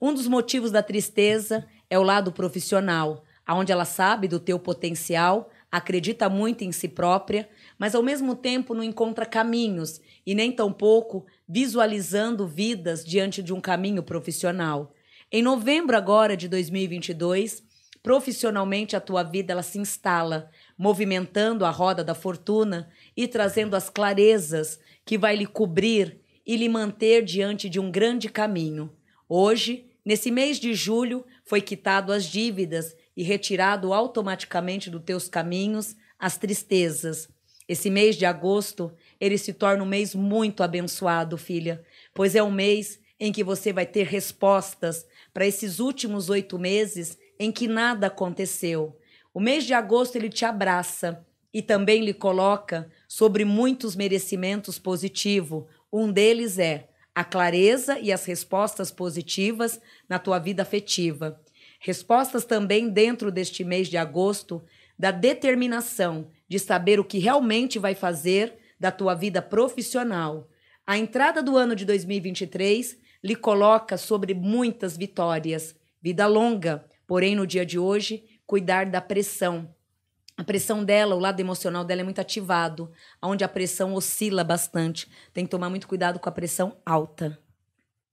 [0.02, 5.50] Um dos motivos da tristeza é o lado profissional, aonde ela sabe do teu potencial,
[5.70, 11.26] acredita muito em si própria, mas ao mesmo tempo não encontra caminhos e nem tampouco
[11.46, 14.94] visualizando vidas diante de um caminho profissional.
[15.30, 17.62] Em novembro agora de 2022,
[18.02, 23.90] profissionalmente a tua vida ela se instala, movimentando a roda da fortuna e trazendo as
[23.90, 28.90] clarezas que vai lhe cobrir e lhe manter diante de um grande caminho.
[29.28, 35.96] Hoje, nesse mês de julho, foi quitado as dívidas e retirado automaticamente dos teus caminhos
[36.18, 37.28] as tristezas.
[37.68, 41.84] Esse mês de agosto, ele se torna um mês muito abençoado, filha,
[42.14, 47.18] pois é um mês em que você vai ter respostas para esses últimos oito meses
[47.40, 48.98] em que nada aconteceu.
[49.34, 55.66] O mês de agosto ele te abraça e também lhe coloca sobre muitos merecimentos positivos.
[55.92, 61.40] Um deles é a clareza e as respostas positivas na tua vida afetiva.
[61.80, 64.64] Respostas também dentro deste mês de agosto
[64.98, 70.48] da determinação de saber o que realmente vai fazer da tua vida profissional.
[70.86, 75.76] A entrada do ano de 2023 lhe coloca sobre muitas vitórias.
[76.02, 79.74] Vida longa, porém no dia de hoje, cuidar da pressão.
[80.42, 85.08] A pressão dela, o lado emocional dela é muito ativado, onde a pressão oscila bastante.
[85.32, 87.40] Tem que tomar muito cuidado com a pressão alta.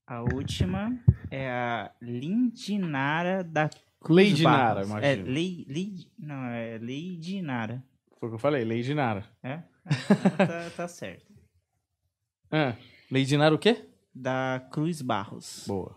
[0.07, 0.95] A última
[1.31, 3.71] é a Lindinara da
[4.07, 4.91] Lady Barros.
[4.91, 5.33] Nara, É, imagina.
[5.33, 7.83] Lei, Lei, não, é Lady Nara.
[8.21, 9.25] Foi o que eu falei, Lady Nara.
[9.43, 9.63] É?
[9.87, 11.25] Ah, tá, tá certo.
[12.53, 12.75] Ah,
[13.11, 13.87] Lady Nara o quê?
[14.15, 15.65] Da Cruz Barros.
[15.67, 15.97] Boa.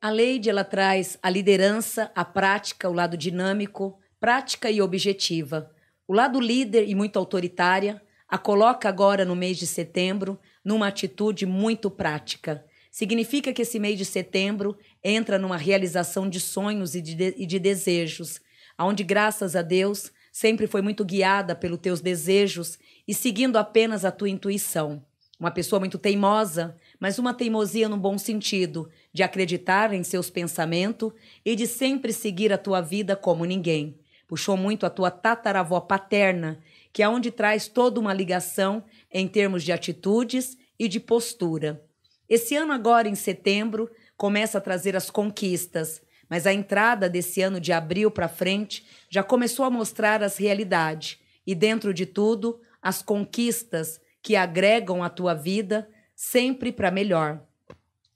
[0.00, 5.68] A Leide ela traz a liderança, a prática, o lado dinâmico, prática e objetiva.
[6.06, 11.44] O lado líder e muito autoritária a coloca agora no mês de setembro numa atitude
[11.44, 12.64] muito prática.
[12.88, 17.44] Significa que esse mês de setembro entra numa realização de sonhos e de, de- e
[17.44, 18.40] de desejos,
[18.78, 24.12] onde, graças a Deus, sempre foi muito guiada pelos teus desejos e seguindo apenas a
[24.12, 25.04] tua intuição.
[25.40, 31.12] Uma pessoa muito teimosa, mas uma teimosia no bom sentido, de acreditar em seus pensamentos
[31.44, 33.98] e de sempre seguir a tua vida como ninguém.
[34.32, 36.58] Puxou muito a tua tataravó paterna,
[36.90, 41.84] que é onde traz toda uma ligação em termos de atitudes e de postura.
[42.26, 47.60] Esse ano agora, em setembro, começa a trazer as conquistas, mas a entrada desse ano
[47.60, 53.02] de abril para frente já começou a mostrar as realidades e dentro de tudo, as
[53.02, 57.46] conquistas que agregam a tua vida sempre para melhor.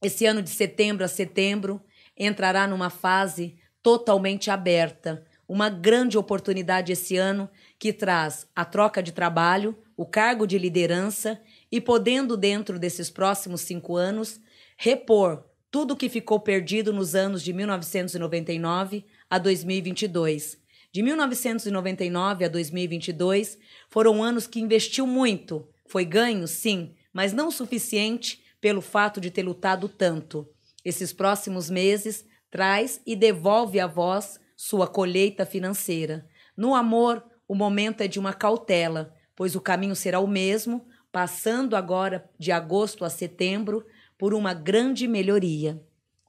[0.01, 1.79] Esse ano de setembro a setembro
[2.17, 9.12] entrará numa fase totalmente aberta, uma grande oportunidade esse ano que traz a troca de
[9.12, 11.40] trabalho, o cargo de liderança
[11.70, 14.40] e podendo, dentro desses próximos cinco anos,
[14.76, 20.59] repor tudo que ficou perdido nos anos de 1999 a 2022.
[20.92, 25.68] De 1999 a 2022 foram anos que investiu muito.
[25.86, 30.49] Foi ganho, sim, mas não o suficiente pelo fato de ter lutado tanto.
[30.84, 36.26] Esses próximos meses traz e devolve a vós sua colheita financeira.
[36.57, 41.76] No amor, o momento é de uma cautela, pois o caminho será o mesmo, passando
[41.76, 43.84] agora de agosto a setembro
[44.18, 45.80] por uma grande melhoria.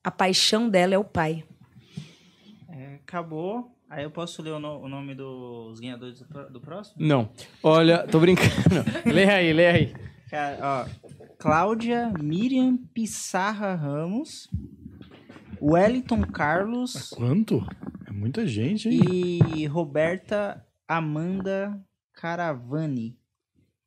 [0.04, 1.44] A paixão dela é o pai.
[2.70, 3.74] É, acabou.
[3.90, 6.96] Aí eu posso ler o, no- o nome dos ganhadores do, do próximo?
[7.00, 7.30] Não.
[7.64, 8.52] Olha, tô brincando.
[9.10, 9.94] lê aí, lê aí.
[10.30, 11.08] Cara, ó,
[11.38, 14.50] Cláudia Miriam Pissarra Ramos,
[15.62, 17.66] Wellington Carlos Quanto?
[18.18, 19.40] Muita gente, hein?
[19.56, 21.80] e Roberta Amanda
[22.14, 23.16] Caravani.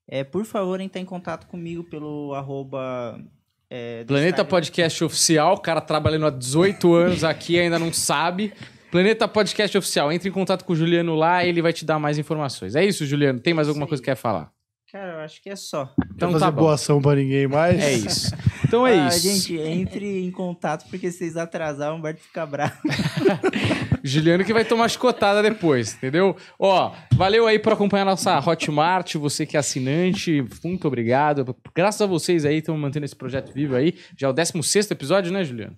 [0.06, 3.20] É, por favor, entrar em contato comigo pelo arroba...
[3.68, 4.48] é, Planeta Instagram.
[4.48, 8.52] Podcast Oficial, o cara trabalhando há 18 anos aqui ainda não sabe.
[8.92, 12.16] Planeta Podcast Oficial, entre em contato com o Juliano lá, ele vai te dar mais
[12.16, 12.76] informações.
[12.76, 13.40] É isso, Juliano?
[13.40, 13.88] Tem mais alguma Sim.
[13.88, 14.52] coisa que quer falar?
[14.92, 15.92] Cara, eu acho que é só.
[16.14, 16.62] Então Não fazer tá bom.
[16.62, 17.80] boa ação pra ninguém mais.
[17.80, 18.34] É isso.
[18.66, 19.20] Então é Ah, isso.
[19.20, 22.74] Gente, entre em contato, porque se vocês atrasar, o Humberto fica bravo.
[24.02, 26.36] Juliano que vai tomar chicotada depois, entendeu?
[26.58, 31.54] Ó, valeu aí por acompanhar nossa Hotmart, você que é assinante, muito obrigado.
[31.74, 33.94] Graças a vocês aí, estamos mantendo esse projeto vivo aí.
[34.16, 35.76] Já é o 16 episódio, né, Juliano?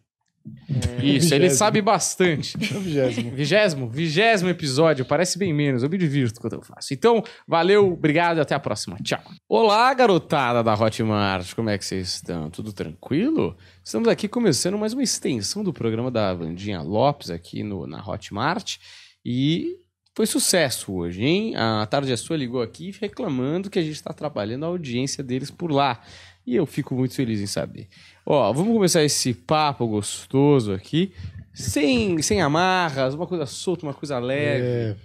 [0.99, 1.51] Isso, ele Vigésimo.
[1.51, 2.57] sabe bastante.
[2.57, 3.31] É vigésimo.
[3.31, 6.93] Vigésimo, vigésimo episódio, parece bem menos, eu me divirto quando eu faço.
[6.93, 8.97] Então, valeu, obrigado e até a próxima.
[9.03, 9.21] Tchau.
[9.49, 12.51] Olá, garotada da Hotmart, como é que vocês estão?
[12.51, 13.57] Tudo tranquilo?
[13.85, 18.79] Estamos aqui começando mais uma extensão do programa da Vandinha Lopes aqui no, na Hotmart
[19.25, 19.77] e
[20.15, 21.55] foi sucesso hoje, hein?
[21.57, 25.51] A Tarde é Sua ligou aqui reclamando que a gente está atrapalhando a audiência deles
[25.51, 26.03] por lá.
[26.47, 27.89] E eu fico muito feliz em saber.
[28.25, 31.13] Ó, vamos começar esse papo gostoso aqui,
[31.53, 34.65] sem, sem amarras, uma coisa solta, uma coisa leve.
[34.65, 34.97] É,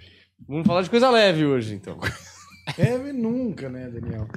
[0.48, 1.98] Vamos falar de coisa leve hoje, então.
[2.78, 4.28] é nunca, né, Daniel?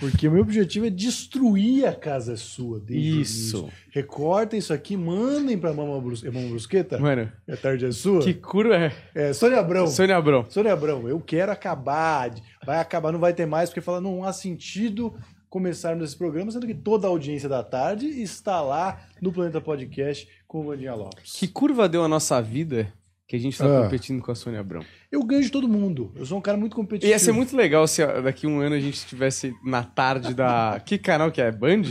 [0.00, 2.82] Porque o meu objetivo é destruir a casa é sua.
[2.90, 3.68] Isso.
[3.90, 6.22] Recortem isso aqui, mandem pra Mama, Brus...
[6.24, 6.98] é Mama Brusqueta.
[6.98, 8.22] Mano, A tarde é sua.
[8.22, 8.92] que curo é.
[9.14, 9.86] É, Sônia Abrão.
[9.86, 10.44] Sônia Abrão.
[10.50, 12.28] Sônia Abrão, eu quero acabar.
[12.28, 15.14] de- Vai acabar, não vai ter mais, porque fala, não há sentido
[15.48, 20.28] começarmos esse programa, sendo que toda a audiência da tarde está lá no Planeta Podcast
[20.46, 21.34] com o Vandinha Lopes.
[21.38, 22.92] Que curva deu a nossa vida
[23.28, 23.82] que a gente tá Ah.
[23.84, 24.82] competindo com a Sônia Abrão?
[25.10, 26.12] Eu ganho de todo mundo.
[26.14, 27.10] Eu sou um cara muito competitivo.
[27.10, 30.80] Ia ser muito legal se daqui um ano a gente estivesse na tarde da.
[30.86, 31.50] Que canal que é?
[31.50, 31.82] Band?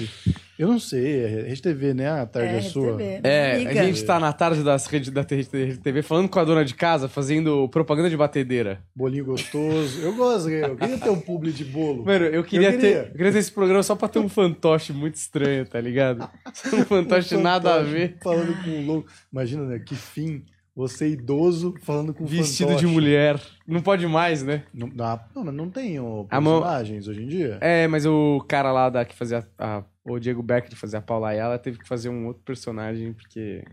[0.58, 2.10] Eu não sei, é Rede TV, né?
[2.10, 2.96] A tarde é, É, sua.
[2.98, 3.28] RedeTV.
[3.28, 3.82] É, Amiga.
[3.82, 7.10] a gente tá na tarde das redes da TV falando com a dona de casa,
[7.10, 8.82] fazendo propaganda de batedeira.
[8.96, 10.00] Bolinho gostoso.
[10.02, 12.06] Eu gosto, eu queria ter um publi de bolo.
[12.06, 13.04] Mano, eu queria, Eu queria.
[13.04, 13.08] ter.
[13.10, 16.30] Eu queria ter esse programa só pra ter um fantoche muito estranho, tá ligado?
[16.74, 18.18] Um fantoche Um nada a fantoche ver.
[18.24, 19.10] Falando com um louco.
[19.32, 19.80] Imagina, né?
[19.80, 20.44] Que fim.
[20.74, 22.86] Você idoso falando com um Vestido fantoche.
[22.86, 23.40] de mulher.
[23.68, 24.64] Não pode mais, né?
[24.74, 27.58] Não, não, mas não tem ó, A mão- personagens hoje em dia?
[27.62, 29.46] É, mas o cara lá da, que fazia.
[29.58, 33.12] A, o Diego Becker que fazia a Paula Ayala teve que fazer um outro personagem,
[33.14, 33.64] porque.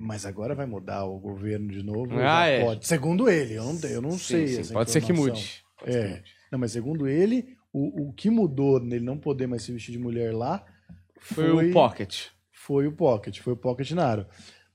[0.00, 2.18] Mas agora vai mudar o governo de novo.
[2.18, 2.64] Ah, é.
[2.64, 2.86] Pode.
[2.86, 4.64] Segundo ele, eu não, eu não Sim, sei.
[4.64, 5.62] sim, pode ser que mude.
[5.78, 6.16] Pode ser que É.
[6.16, 6.24] mude.
[6.52, 9.98] Não, mas segundo ele, o, o que mudou nele não poder mais se vestir de
[9.98, 10.64] mulher lá
[11.18, 12.26] Foi, o Pocket.
[12.52, 14.26] foi o Pocket, foi o Pocket Naro.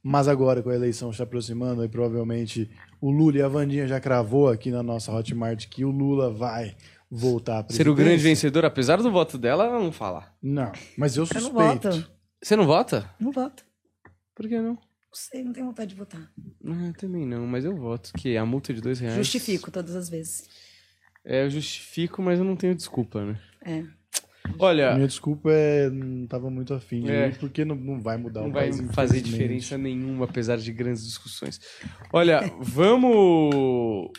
[0.03, 3.99] Mas agora, com a eleição se aproximando, aí provavelmente o Lula e a Vandinha já
[3.99, 6.75] cravou aqui na nossa Hotmart que o Lula vai
[7.11, 8.29] voltar a Ser o grande presidência.
[8.47, 10.33] vencedor, apesar do voto dela, ela não fala.
[10.41, 11.53] Não, mas eu Eu suspeito.
[11.53, 12.11] não voto.
[12.41, 13.13] Você não vota?
[13.19, 13.63] Não voto.
[14.33, 14.73] Por que não?
[14.73, 14.79] Não
[15.13, 16.31] sei, não tenho vontade de votar.
[16.65, 18.11] Ah, também não, mas eu voto.
[18.17, 19.15] Que a multa de dois reais.
[19.17, 20.47] Justifico todas as vezes.
[21.25, 23.39] É, eu justifico, mas eu não tenho desculpa, né?
[23.65, 23.83] É.
[24.57, 27.27] Olha, Minha desculpa é não tava muito afim de É.
[27.27, 29.23] ir, porque não, não vai mudar não o vai país, fazer infelizmente.
[29.31, 31.59] diferença nenhuma, apesar de grandes discussões.
[32.11, 34.09] Olha, vamos.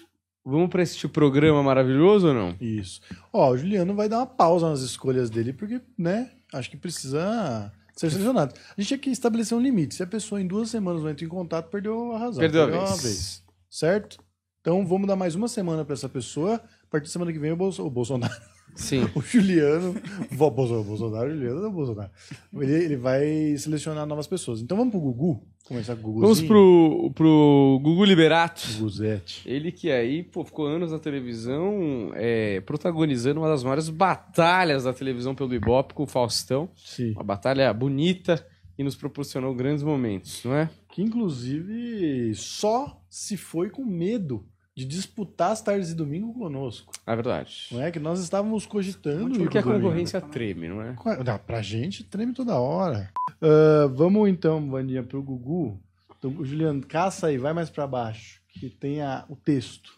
[0.44, 2.56] Vamos pra este programa maravilhoso ou não?
[2.60, 3.00] Isso.
[3.32, 7.72] Ó, o Juliano vai dar uma pausa nas escolhas dele, porque, né, acho que precisa
[7.94, 8.52] ser selecionado.
[8.76, 9.94] A gente tinha que estabelecer um limite.
[9.94, 12.40] Se a pessoa em duas semanas não entra em contato, perdeu a razão.
[12.40, 13.42] Perdeu a uma vez.
[13.70, 14.18] Certo?
[14.60, 16.54] Então vamos dar mais uma semana pra essa pessoa.
[16.56, 18.34] A partir da semana que vem o, Bolso- o Bolsonaro,
[18.74, 19.08] Sim.
[19.14, 19.94] o Juliano,
[20.30, 22.10] o Bolsonaro, o Bolsonaro, o Juliano, é o Bolsonaro.
[22.54, 24.60] Ele, ele vai selecionar novas pessoas.
[24.60, 26.34] Então vamos pro Gugu, começar com o Guguzinho.
[26.34, 28.62] Vamos pro, pro Gugu Liberato.
[28.78, 29.42] Guzete.
[29.48, 34.92] Ele que aí, pô, ficou anos na televisão, é, protagonizando uma das maiores batalhas da
[34.92, 36.68] televisão pelo Ibope com o Faustão.
[36.76, 37.12] Sim.
[37.12, 38.46] Uma batalha bonita
[38.78, 40.70] e nos proporcionou grandes momentos, não é?
[40.92, 46.92] que inclusive só se foi com medo de disputar as tardes e domingo conosco.
[47.06, 47.66] É verdade.
[47.72, 49.38] Não é que nós estávamos cogitando.
[49.38, 49.86] Porque a pro domingo.
[49.88, 50.96] concorrência treme, não é?
[51.24, 53.10] Não, pra gente treme toda hora.
[53.40, 55.78] Ah, vamos então, Vandinha, pro Gugu.
[56.18, 59.92] Então, Juliano, caça aí, vai mais pra baixo, que tem a- o texto.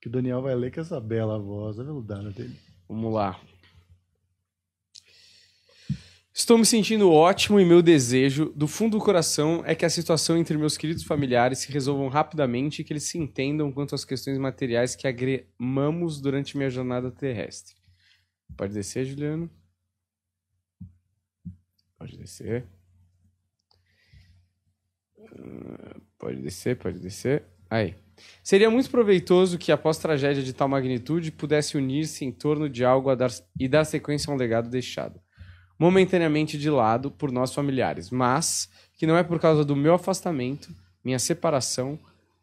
[0.00, 2.56] Que o Daniel vai ler com essa bela voz, a veludada dele.
[2.88, 3.38] Vamos lá.
[6.34, 10.36] Estou me sentindo ótimo e meu desejo, do fundo do coração, é que a situação
[10.38, 14.38] entre meus queridos familiares se resolvam rapidamente e que eles se entendam quanto às questões
[14.38, 17.74] materiais que agremamos durante minha jornada terrestre.
[18.56, 19.50] Pode descer, Juliano?
[21.98, 22.66] Pode descer.
[25.20, 27.42] Ah, Pode descer, pode descer.
[27.68, 27.96] Aí.
[28.44, 33.14] Seria muito proveitoso que, após tragédia de tal magnitude, pudesse unir-se em torno de algo
[33.16, 35.20] dar, e dar sequência a um legado deixado,
[35.82, 40.72] momentaneamente de lado por nossos familiares, mas que não é por causa do meu afastamento,
[41.04, 41.98] minha separação,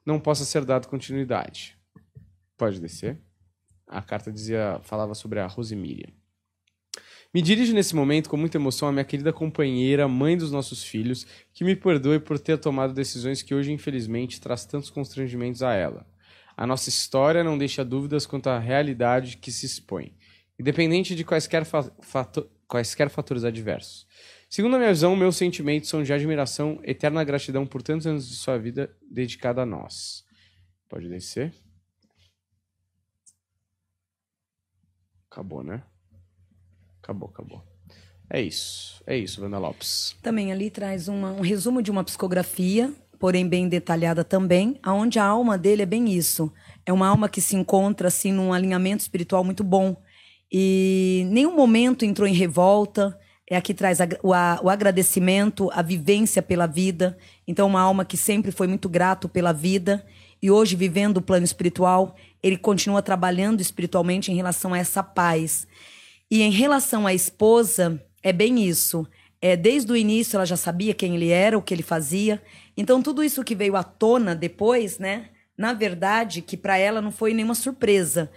[0.06, 1.78] não possa ser dado continuidade.
[2.58, 3.18] Pode descer.
[3.88, 6.12] A carta dizia, falava sobre a Rosemiriam.
[7.34, 11.26] Me dirijo nesse momento com muita emoção à minha querida companheira, mãe dos nossos filhos,
[11.54, 16.06] que me perdoe por ter tomado decisões que hoje, infelizmente, traz tantos constrangimentos a ela.
[16.58, 20.14] A nossa história não deixa dúvidas quanto à realidade que se expõe,
[20.60, 24.08] independente de quaisquer, fa fato quaisquer fatores adversos.
[24.50, 28.36] Segundo a minha visão, meus sentimentos são de admiração, eterna gratidão por tantos anos de
[28.36, 30.24] sua vida dedicada a nós.
[30.88, 31.54] Pode descer.
[35.30, 35.84] Acabou, né?
[37.02, 37.64] Acabou, acabou.
[38.30, 39.04] É isso.
[39.06, 40.16] É isso, Wanda Lopes.
[40.22, 45.26] Também ali traz uma- um resumo de uma psicografia, porém bem detalhada também, aonde a
[45.26, 46.52] alma dele é bem isso.
[46.86, 49.96] É uma alma que se encontra assim num alinhamento espiritual muito bom
[50.52, 53.18] e nenhum momento entrou em revolta.
[53.50, 57.18] É aqui traz o, a- o agradecimento, a vivência pela vida.
[57.48, 60.06] Então uma alma que sempre foi muito grato pela vida
[60.42, 65.68] e hoje vivendo o plano espiritual, ele continua trabalhando espiritualmente em relação a essa paz.
[66.32, 69.06] E em relação à esposa, é bem isso.
[69.42, 72.42] É, desde o início ela já sabia quem ele era, o que ele fazia.
[72.78, 75.30] Então tudo isso que veio à tona depois, né?
[75.58, 78.32] Na verdade, que para ela não foi nenhuma surpresa,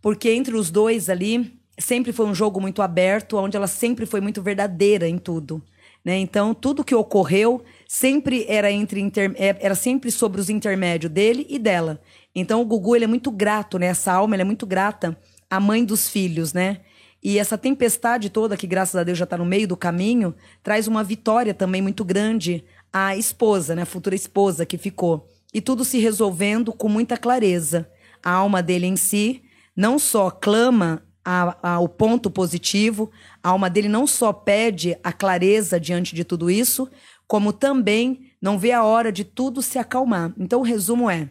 [0.00, 4.20] porque entre os dois ali sempre foi um jogo muito aberto, onde ela sempre foi
[4.20, 5.62] muito verdadeira em tudo.
[6.04, 6.16] Né?
[6.18, 9.32] Então, tudo que ocorreu sempre era entre inter...
[9.36, 12.00] é- era sempre sobre os intermédios dele e dela.
[12.34, 13.86] Então, o Gugu ele é muito grato, né?
[13.86, 15.18] Essa alma é muito grata
[15.50, 16.80] à mãe dos filhos, né?
[17.22, 20.86] E essa tempestade toda, que graças a Deus já está no meio do caminho, traz
[20.86, 23.82] uma vitória também muito grande à esposa, né?
[23.82, 25.28] A futura esposa que ficou.
[25.52, 27.90] E tudo se resolvendo com muita clareza.
[28.22, 29.42] A alma dele em si
[29.78, 33.12] não só clama a- a- o ponto positivo.
[33.40, 36.90] A alma dele não só pede a clareza diante de tudo isso,
[37.28, 40.34] como também não vê a hora de tudo se acalmar.
[40.36, 41.28] Então, o resumo é: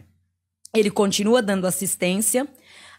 [0.74, 2.48] ele continua dando assistência,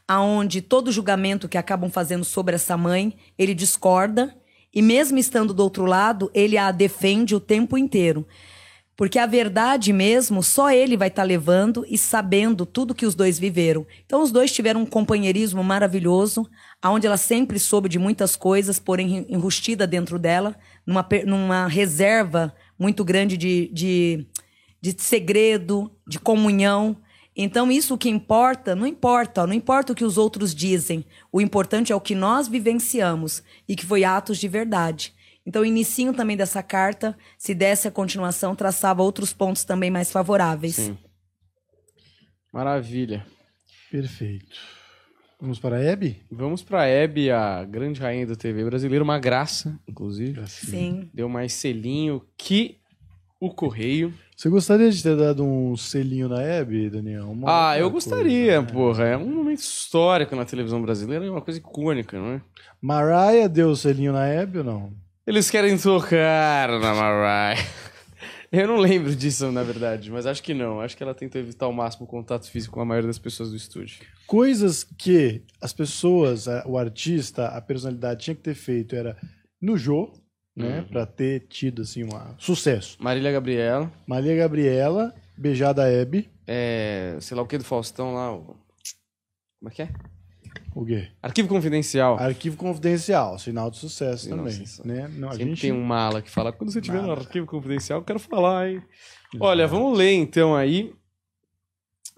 [0.08, 4.36] aonde todo julgamento que acabam fazendo sobre essa mãe, ele discorda,
[4.72, 8.28] e mesmo estando do outro lado, ele a defende o tempo inteiro.
[9.00, 13.40] Porque a verdade mesmo, só ele vai estar levando e sabendo tudo que os dois
[13.40, 13.88] viveram.
[14.06, 16.46] Então, os dois tiveram um companheirismo maravilhoso,
[16.82, 20.54] aonde ela sempre soube de muitas coisas, porém enrustida dentro dela,
[20.86, 24.28] numa, numa reserva muito grande de, de,
[24.82, 26.98] de segredo, de comunhão.
[27.34, 31.06] Então, isso que importa, não importa, não importa o que os outros dizem.
[31.32, 35.14] O importante é o que nós vivenciamos e que foi atos de verdade.
[35.46, 40.12] Então, o inicinho também dessa carta, se desse a continuação, traçava outros pontos também mais
[40.12, 40.76] favoráveis.
[40.76, 40.98] Sim.
[42.52, 43.26] Maravilha.
[43.92, 44.58] Perfeito.
[45.42, 46.22] Vamos para a Hebe?
[46.30, 50.46] Vamos pra Hebe, a grande rainha da TV brasileira, uma graça, inclusive.
[50.48, 51.10] Sim.
[51.14, 52.78] Deu mais selinho que
[53.40, 54.14] o correio.
[54.36, 57.32] Você gostaria de ter dado um selinho na Hebe, Daniel?
[57.32, 58.68] Uma ah, eu gostaria, coisa, né?
[58.74, 59.06] porra.
[59.06, 62.42] É um momento histórico na televisão brasileira, é uma coisa icônica, não é?
[62.82, 64.94] Mariah deu selinho na Hebe ou não?
[65.30, 67.62] Eles querem tocar na Mariah.
[68.52, 70.82] Eu não lembro disso, na verdade, mas acho que não.
[70.82, 73.52] Acho que ela tentou evitar ao máximo o contato físico com a maioria das pessoas
[73.52, 74.00] do estúdio.
[74.26, 79.16] Coisas que as pessoas, o artista, a personalidade tinha que ter feito era
[79.62, 80.12] no Jô,
[80.56, 80.80] né?
[80.80, 80.86] Uhum.
[80.86, 82.10] Pra ter tido, assim, um
[82.40, 82.98] sucesso.
[83.00, 86.28] Marília Gabriela, Maria Gabriela, beijada a Hebe.
[86.48, 88.34] é, sei lá o que do Faustão lá.
[88.36, 88.58] o-
[89.60, 89.90] Como é que é?
[90.76, 91.10] O quê?
[91.22, 92.18] Arquivo Confidencial.
[92.18, 94.60] Arquivo confidencial, sinal de sucesso Sim, também.
[94.60, 95.08] nossa, Né?
[95.16, 95.62] Não, a Sempre gente...
[95.62, 98.82] tem um mala que fala, quando você tiver no arquivo confidencial, eu quero falar, hein?
[99.40, 100.94] Olha, vamos ler então aí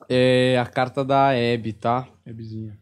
[0.09, 2.07] é, a carta da Hebe, tá?
[2.25, 2.77] Hebezinha.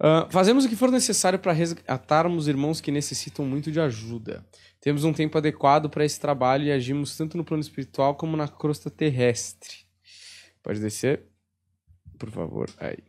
[0.00, 4.46] Ah, fazemos o que for necessário para resgatarmos irmãos que necessitam muito de ajuda.
[4.80, 8.46] Temos um tempo adequado para esse trabalho e agimos tanto no plano espiritual como na
[8.46, 9.78] crosta terrestre.
[10.62, 11.24] Pode descer?
[12.16, 13.07] Por favor, aí.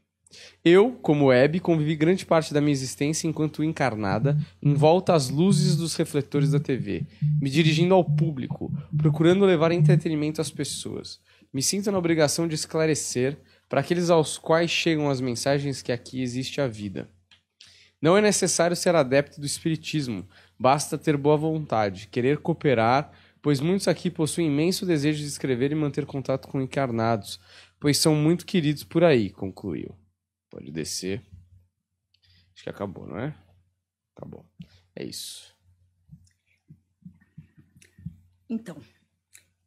[0.63, 5.75] Eu, como Hebe, convivi grande parte da minha existência enquanto encarnada, em volta às luzes
[5.75, 7.05] dos refletores da TV,
[7.41, 11.19] me dirigindo ao público, procurando levar entretenimento às pessoas.
[11.51, 16.21] Me sinto na obrigação de esclarecer para aqueles aos quais chegam as mensagens que aqui
[16.21, 17.09] existe a vida.
[18.01, 20.27] Não é necessário ser adepto do espiritismo,
[20.57, 23.11] basta ter boa vontade, querer cooperar,
[23.41, 27.39] pois muitos aqui possuem imenso desejo de escrever e manter contato com encarnados,
[27.79, 29.95] pois são muito queridos por aí, concluiu.
[30.49, 31.23] Pode descer.
[32.53, 33.35] Acho que acabou, não é?
[34.15, 34.45] Acabou.
[34.95, 35.55] É isso.
[38.49, 38.77] Então,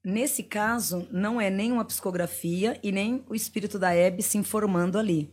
[0.05, 4.99] nesse caso, não é nem uma psicografia e nem o espírito da Hebe se informando
[4.99, 5.33] ali.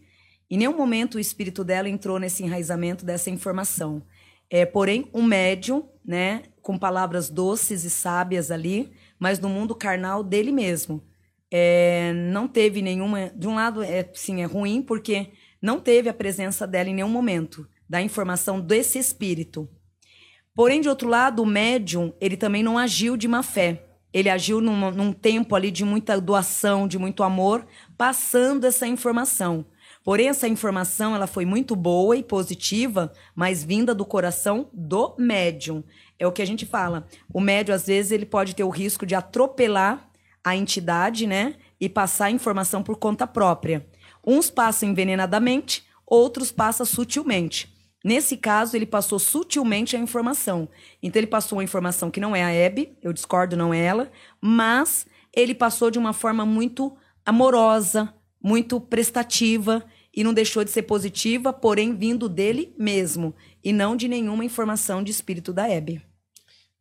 [0.49, 4.03] Em nenhum momento o espírito dela entrou nesse enraizamento dessa informação.
[4.49, 10.23] É, porém, um médium, né, com palavras doces e sábias ali, mas no mundo carnal
[10.23, 11.03] dele mesmo.
[11.51, 13.31] É, não teve nenhuma.
[13.35, 15.29] De um lado, é, sim, é ruim, porque
[15.61, 19.67] não teve a presença dela em nenhum momento, da informação desse espírito.
[20.53, 23.85] Porém, de outro lado, o médium, ele também não agiu de má fé.
[24.11, 27.65] Ele agiu num, num tempo ali de muita doação, de muito amor,
[27.97, 29.65] passando essa informação.
[30.03, 35.83] Porém, essa informação ela foi muito boa e positiva, mas vinda do coração do médium.
[36.17, 37.07] É o que a gente fala.
[37.31, 40.08] O médium, às vezes, ele pode ter o risco de atropelar
[40.49, 41.55] a entidade, né?
[41.79, 43.85] E passar a informação por conta própria.
[44.25, 47.73] Uns passam envenenadamente, outros passam sutilmente.
[48.03, 50.69] Nesse caso, ele passou sutilmente a informação.
[51.01, 54.11] Então, ele passou uma informação que não é a Hebe, eu discordo, não é ela,
[54.41, 56.95] mas ele passou de uma forma muito
[57.25, 59.83] amorosa, muito prestativa
[60.15, 65.03] e não deixou de ser positiva, porém vindo dele mesmo e não de nenhuma informação
[65.03, 66.08] de espírito da Hebe.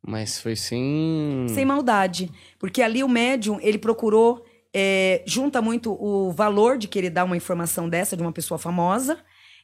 [0.09, 1.47] Mas foi sem.
[1.51, 2.31] Sem maldade.
[2.59, 4.43] Porque ali o médium, ele procurou,
[4.75, 9.19] é, junta muito o valor de querer dar uma informação dessa de uma pessoa famosa,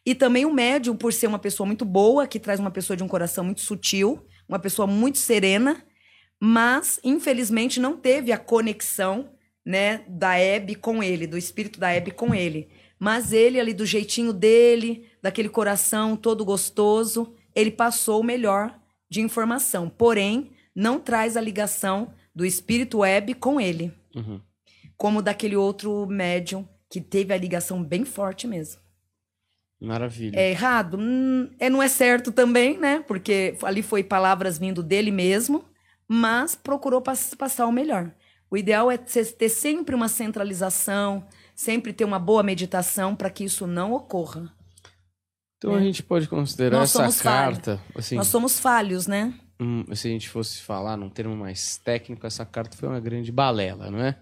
[0.04, 3.02] e também o médium, por ser uma pessoa muito boa, que traz uma pessoa de
[3.02, 5.82] um coração muito sutil, uma pessoa muito serena,
[6.38, 9.30] mas, infelizmente, não teve a conexão
[9.64, 12.68] né, da Hebe com ele, do espírito da Hebe com ele.
[12.98, 18.78] Mas ele, ali do jeitinho dele, daquele coração todo gostoso, ele passou o melhor
[19.14, 19.88] de informação.
[19.88, 23.92] Porém, não traz a ligação do espírito Web com ele.
[24.14, 24.40] Uhum.
[24.96, 28.80] Como daquele outro médium que teve a ligação bem forte mesmo.
[29.80, 30.36] Maravilha.
[30.38, 30.96] É errado?
[30.98, 33.04] Hum, é, não é certo também, né?
[33.06, 35.64] Porque ali foi palavras vindo dele mesmo,
[36.08, 38.12] mas procurou pass- passar o melhor.
[38.50, 43.44] O ideal é ter ter sempre uma centralização, sempre ter uma boa meditação para que
[43.44, 44.52] isso não ocorra.
[45.64, 49.32] Então a gente pode considerar Nós essa carta, assim, Nós somos falhos, né?
[49.58, 53.32] hum, se a gente fosse falar num termo mais técnico, essa carta foi uma grande
[53.32, 54.18] balela, não é?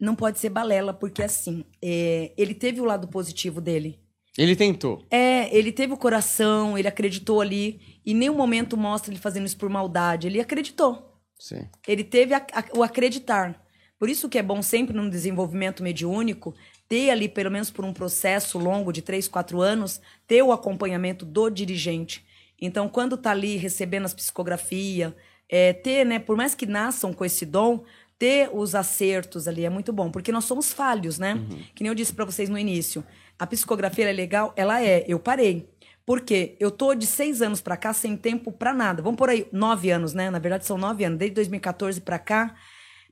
[0.00, 4.00] Não pode ser balela, porque assim, é, ele teve o lado positivo dele.
[4.36, 5.04] Ele tentou.
[5.10, 9.46] É, ele teve o coração, ele acreditou ali, e em nenhum momento mostra ele fazendo
[9.46, 10.26] isso por maldade.
[10.26, 11.20] Ele acreditou.
[11.38, 11.68] Sim.
[11.86, 13.60] Ele teve a- a- o acreditar.
[13.98, 16.52] Por isso que é bom sempre num desenvolvimento mediúnico
[16.92, 21.24] ter ali, pelo menos por um processo longo de três, quatro anos, ter o acompanhamento
[21.24, 22.22] do dirigente.
[22.60, 25.14] Então, quando tá ali recebendo as psicografias,
[25.48, 27.82] é, ter, né, por mais que nasçam com esse dom,
[28.18, 31.36] ter os acertos ali é muito bom, porque nós somos falhos, né?
[31.74, 33.02] Que nem eu disse para vocês no início.
[33.38, 35.02] A psicografia é legal, ela é.
[35.08, 35.70] Eu parei.
[36.04, 36.56] Por quê?
[36.60, 39.02] Eu tô de seis anos pra cá sem tempo pra nada.
[39.02, 40.28] Vamos por aí, nove anos, né?
[40.28, 41.18] Na verdade, são nove anos.
[41.18, 42.54] Desde 2014 pra cá,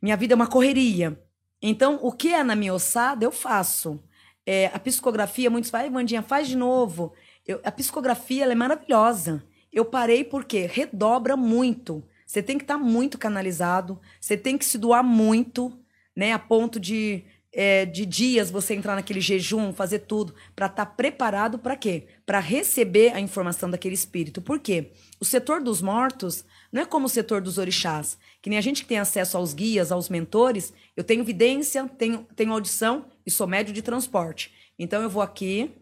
[0.03, 1.19] minha vida é uma correria.
[1.63, 4.01] Então, o que é na minha ossada, eu faço.
[4.47, 7.13] É, a psicografia, muitos falam, "Ai, Vandinha, faz de novo.
[7.47, 9.43] Eu- a psicografia é maravilhosa.
[9.73, 12.03] Eu parei porque redobra muito.
[12.27, 15.73] Você tem que estar muito canalizado, você tem que se doar muito,
[16.17, 16.33] né?
[16.33, 21.59] A ponto de, é, de dias você entrar naquele jejum, fazer tudo, para estar preparado
[21.59, 22.07] para quê?
[22.25, 24.41] Para receber a informação daquele espírito.
[24.41, 24.93] Por quê?
[25.21, 28.17] O setor dos mortos não é como o setor dos orixás.
[28.41, 32.27] Que nem a gente que tem acesso aos guias, aos mentores, eu tenho vidência, tenho,
[32.37, 34.53] tenho audição e sou médio de transporte.
[34.79, 35.73] Então eu vou aqui,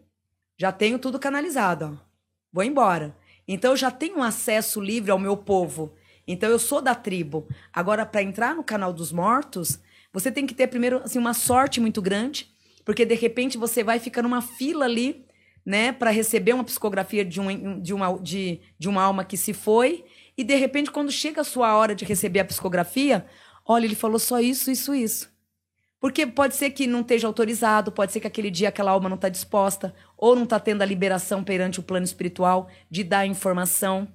[0.57, 2.09] já tenho tudo canalizado, ó.
[2.51, 3.15] Vou embora.
[3.47, 5.93] Então eu já tenho acesso livre ao meu povo.
[6.27, 7.47] Então eu sou da tribo.
[7.71, 9.79] Agora para entrar no canal dos mortos,
[10.11, 12.51] você tem que ter primeiro assim uma sorte muito grande,
[12.83, 15.25] porque de repente você vai ficar numa fila ali,
[15.65, 19.53] né, para receber uma psicografia de um de uma de, de uma alma que se
[19.53, 20.03] foi,
[20.39, 23.25] e de repente quando chega a sua hora de receber a psicografia,
[23.65, 25.29] olha, ele falou só isso, isso, isso.
[25.99, 29.17] Porque pode ser que não esteja autorizado, pode ser que aquele dia aquela alma não
[29.17, 34.07] está disposta, ou não está tendo a liberação perante o plano espiritual de dar informação.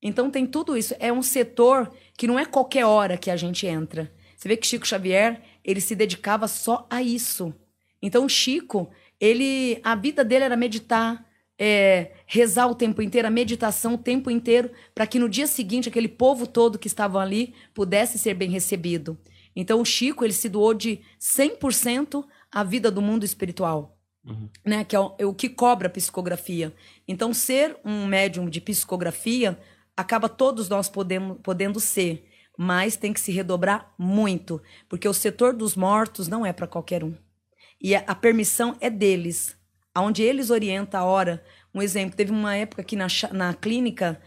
[0.00, 0.94] Então tem tudo isso.
[0.98, 4.10] É um setor que não é qualquer hora que a gente entra.
[4.38, 7.52] Você vê que Chico Xavier, ele se dedicava só a isso.
[8.00, 8.88] Então Chico,
[9.20, 11.27] ele, a vida dele era meditar,
[11.58, 15.88] é, rezar o tempo inteiro, a meditação o tempo inteiro, para que no dia seguinte
[15.88, 19.18] aquele povo todo que estava ali pudesse ser bem recebido.
[19.56, 23.96] Então o Chico, ele se doou de 100% à vida do mundo espiritual.
[24.62, 26.74] Né, que é o, é o que cobra a psicografia.
[27.06, 29.58] Então, ser um médium de psicografia
[29.96, 35.54] acaba todos nós podemos, podendo ser, mas tem que se redobrar muito, porque o setor
[35.54, 37.14] dos mortos não é para qualquer um.
[37.80, 39.57] E a, a permissão é deles,
[39.98, 41.44] aonde eles orientam a hora.
[41.74, 44.20] Um exemplo, teve uma época que na, na clínica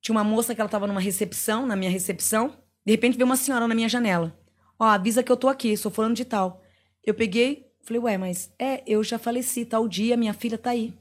[0.00, 3.36] tinha uma moça que ela estava numa recepção, na minha recepção, de repente veio uma
[3.36, 4.36] senhora na minha janela.
[4.78, 6.60] Ó, avisa que eu tô aqui, sou falando de tal.
[7.04, 10.92] Eu peguei, falei, ué, mas é, eu já faleci tal dia, minha filha tá aí.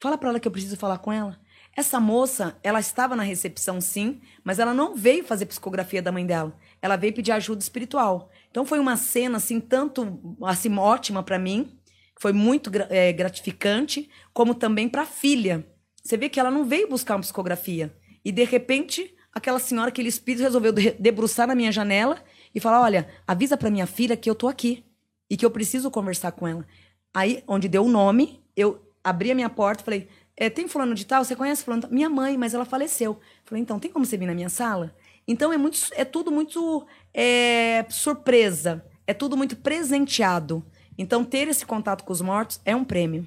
[0.00, 1.36] Fala pra ela que eu preciso falar com ela.
[1.76, 6.24] Essa moça, ela estava na recepção sim, mas ela não veio fazer psicografia da mãe
[6.24, 6.56] dela.
[6.80, 8.30] Ela veio pedir ajuda espiritual.
[8.48, 11.76] Então foi uma cena assim tanto assim ótima pra mim,
[12.18, 15.66] foi muito eh, gratificante, como também pra filha.
[16.02, 17.94] Você vê que ela não veio buscar uma psicografia
[18.24, 22.22] e de repente aquela senhora, aquele espírito resolveu de- debruçar na minha janela
[22.54, 24.84] e falar: "Olha, avisa pra minha filha que eu tô aqui
[25.28, 26.64] e que eu preciso conversar com ela".
[27.12, 30.94] Aí, onde deu o nome, eu abri a minha porta e falei: é, tem fulano
[30.94, 31.24] de tal?
[31.24, 31.82] Você conhece fulano?
[31.82, 33.18] de tal?" Minha mãe, mas ela faleceu.
[33.44, 34.94] Falei, então, tem como você vir na minha sala?
[35.26, 38.84] Então, é, muito, é tudo muito é, surpresa.
[39.06, 40.64] É tudo muito presenteado.
[40.96, 43.26] Então, ter esse contato com os mortos é um prêmio.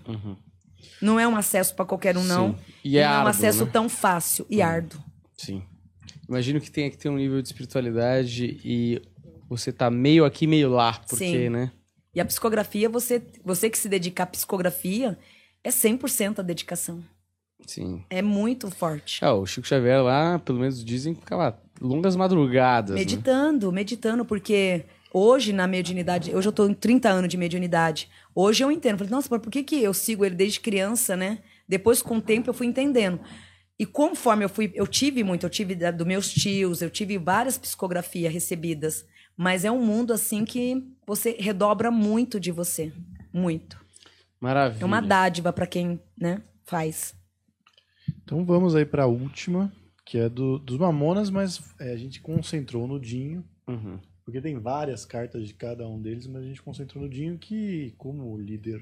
[1.01, 2.53] Não é um acesso para qualquer um, não.
[2.53, 2.59] Sim.
[2.83, 3.71] E é não é um árduo, acesso né?
[3.71, 4.99] tão fácil e árduo.
[5.37, 5.63] Sim.
[6.27, 9.01] Imagino que tenha que ter um nível de espiritualidade e
[9.49, 11.49] você tá meio aqui, meio lá, porque, Sim.
[11.49, 11.71] né?
[12.13, 15.17] E a psicografia, você, você que se dedica à psicografia,
[15.63, 17.03] é 100% a dedicação.
[17.65, 18.03] Sim.
[18.09, 19.23] É muito forte.
[19.23, 22.95] Ah, o Chico Xavier lá, pelo menos dizem que ficava longas madrugadas.
[22.95, 23.01] né?
[23.01, 28.09] Meditando, meditando, porque hoje na mediunidade, hoje eu tô em 30 anos de mediunidade.
[28.33, 28.97] Hoje eu entendo.
[28.97, 31.39] Falei, nossa, mas por que, que eu sigo ele desde criança, né?
[31.67, 33.19] Depois, com o tempo, eu fui entendendo.
[33.79, 37.17] E conforme eu fui, eu tive muito, eu tive da, dos meus tios, eu tive
[37.17, 39.05] várias psicografias recebidas.
[39.35, 42.91] Mas é um mundo assim que você redobra muito de você.
[43.31, 43.79] Muito.
[44.39, 44.81] Maravilha.
[44.81, 47.15] É uma dádiva para quem, né, faz.
[48.23, 49.71] Então vamos aí pra última,
[50.05, 53.99] que é do, dos Mamonas, mas é, a gente concentrou no Dinho, Uhum.
[54.27, 57.95] Porque tem várias cartas de cada um deles, mas a gente concentrou no Dinho, que,
[57.97, 58.81] como líder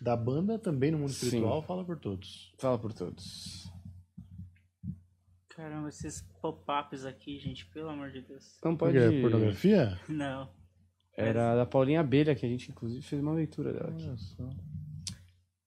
[0.00, 1.26] da banda, também no mundo Sim.
[1.26, 2.52] espiritual, fala por todos.
[2.58, 3.72] Fala por todos.
[5.50, 8.58] Caramba, esses pop-ups aqui, gente, pelo amor de Deus.
[8.64, 8.98] Não pode...
[8.98, 9.20] quê?
[9.20, 9.96] Pornografia?
[10.08, 10.50] Não.
[11.16, 14.08] Era da Paulinha Abelha, que a gente inclusive fez uma leitura dela aqui.
[14.08, 14.50] Olha só.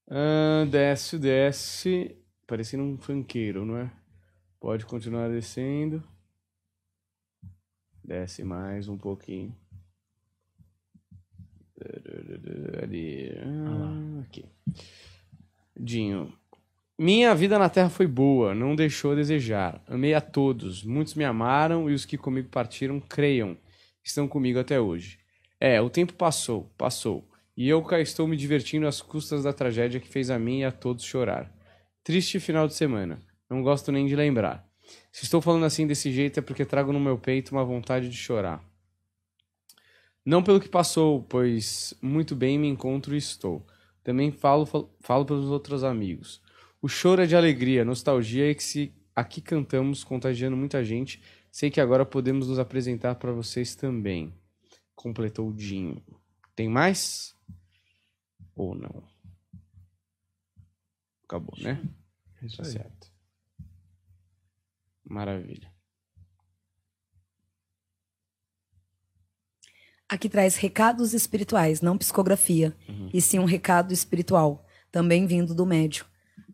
[0.10, 2.22] Ah, desce, desce.
[2.46, 3.90] parecendo um funkeiro, não é?
[4.60, 6.04] Pode continuar descendo.
[8.04, 9.56] Desce mais um pouquinho.
[12.82, 13.32] Ali.
[13.40, 14.46] Ah, aqui.
[15.76, 16.34] Dinho.
[16.98, 19.84] Minha vida na Terra foi boa, não deixou a desejar.
[19.88, 20.84] Amei a todos.
[20.84, 23.58] Muitos me amaram e os que comigo partiram, creiam,
[24.04, 25.20] estão comigo até hoje.
[25.60, 27.28] É, o tempo passou, passou.
[27.56, 30.66] E eu cá estou me divertindo às custas da tragédia que fez a mim e
[30.66, 31.52] a todos chorar.
[32.04, 33.22] Triste final de semana.
[33.50, 34.68] Não gosto nem de lembrar.
[35.14, 38.18] Se estou falando assim desse jeito é porque trago no meu peito uma vontade de
[38.18, 38.68] chorar.
[40.26, 43.64] Não pelo que passou, pois muito bem me encontro e estou.
[44.04, 46.42] Também falo, fal- falo pelos outros amigos.
[46.82, 51.70] O choro é de alegria, nostalgia e que se aqui cantamos, contagiando muita gente, sei
[51.70, 54.34] que agora podemos nos apresentar para vocês também.
[54.96, 56.04] Completou o Dinho.
[56.56, 57.36] Tem mais?
[58.56, 59.04] Ou não?
[61.26, 61.88] Acabou, né?
[62.42, 63.13] É isso Tá certo.
[65.04, 65.72] Maravilha.
[70.08, 72.76] Aqui traz recados espirituais, não psicografia,
[73.12, 76.06] e sim um recado espiritual, também vindo do médio.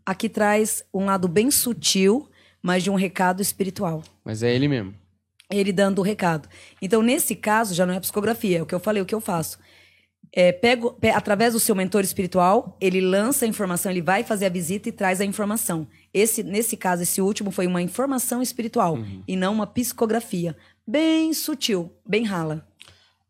[0.06, 2.30] Aqui traz um lado bem sutil,
[2.62, 4.02] mas de um recado espiritual.
[4.24, 4.96] Mas é ele mesmo.
[5.52, 6.48] Ele dando o recado.
[6.82, 9.22] Então, nesse caso, já não é psicografia, é o que eu falei, o que eu
[9.22, 9.60] faço.
[10.32, 14.46] É, pego, pe- através do seu mentor espiritual, ele lança a informação, ele vai fazer
[14.46, 15.88] a visita e traz a informação.
[16.14, 20.56] Esse, nesse caso, esse último foi uma informação espiritual e não uma psicografia.
[20.88, 22.68] Bem sutil, bem rala.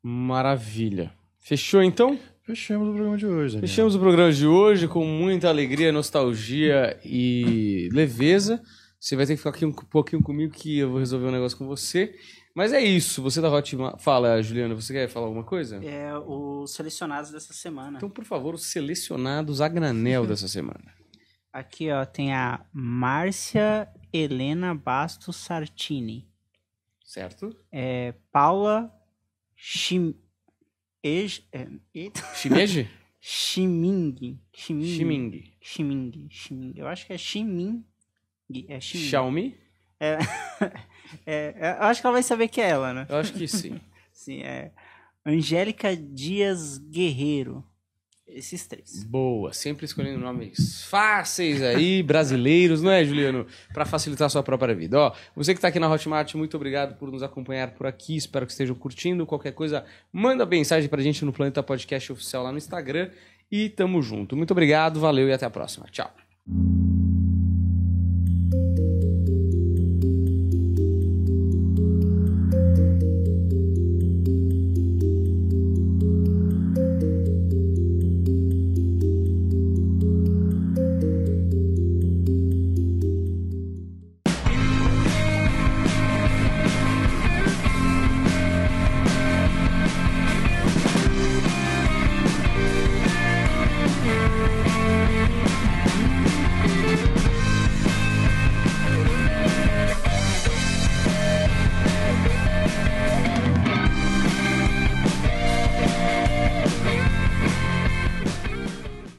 [0.03, 1.11] Maravilha.
[1.37, 2.17] Fechou então?
[2.43, 3.67] Fechamos o programa de hoje, Daniel.
[3.67, 8.61] Fechamos o programa de hoje com muita alegria, nostalgia e leveza.
[8.99, 11.57] Você vai ter que ficar aqui um pouquinho comigo que eu vou resolver um negócio
[11.57, 12.13] com você.
[12.55, 13.21] Mas é isso.
[13.21, 13.99] Você da Hotmart...
[13.99, 15.83] Fala, Juliana, você quer falar alguma coisa?
[15.83, 17.97] É os selecionados dessa semana.
[17.97, 20.93] Então, por favor, os selecionados a granel dessa semana.
[21.51, 26.27] Aqui, ó, tem a Márcia Helena Bastos Sartini.
[27.03, 27.55] Certo?
[27.71, 28.93] É, Paula
[29.55, 30.15] Chim...
[31.03, 31.47] Ej...
[31.51, 32.21] É, eita.
[32.35, 32.89] Shimeji?
[33.21, 34.39] Chiming.
[34.53, 34.85] Chiming.
[34.85, 35.53] Shiming.
[35.59, 36.27] Chiming.
[36.29, 36.73] Chiming.
[36.75, 37.85] Eu acho que é Chiming.
[38.67, 38.79] É.
[38.79, 39.57] Xiaomi?
[39.99, 40.17] É,
[41.25, 43.05] é, é, eu acho que ela vai saber que é ela, né?
[43.09, 43.79] Eu acho que sim.
[44.11, 44.71] Sim, é.
[45.25, 47.63] Angélica Dias Guerreiro.
[48.27, 49.03] Esses três.
[49.03, 53.47] Boa, sempre escolhendo nomes fáceis aí, brasileiros, não é, Juliano?
[53.73, 54.99] Para facilitar a sua própria vida.
[54.99, 58.15] Ó, você que está aqui na Hotmart, muito obrigado por nos acompanhar por aqui.
[58.15, 59.25] Espero que estejam curtindo.
[59.25, 59.83] Qualquer coisa,
[60.13, 63.09] manda mensagem pra gente no Planeta Podcast Oficial lá no Instagram.
[63.51, 64.37] E tamo junto.
[64.37, 65.87] Muito obrigado, valeu e até a próxima.
[65.91, 66.13] Tchau.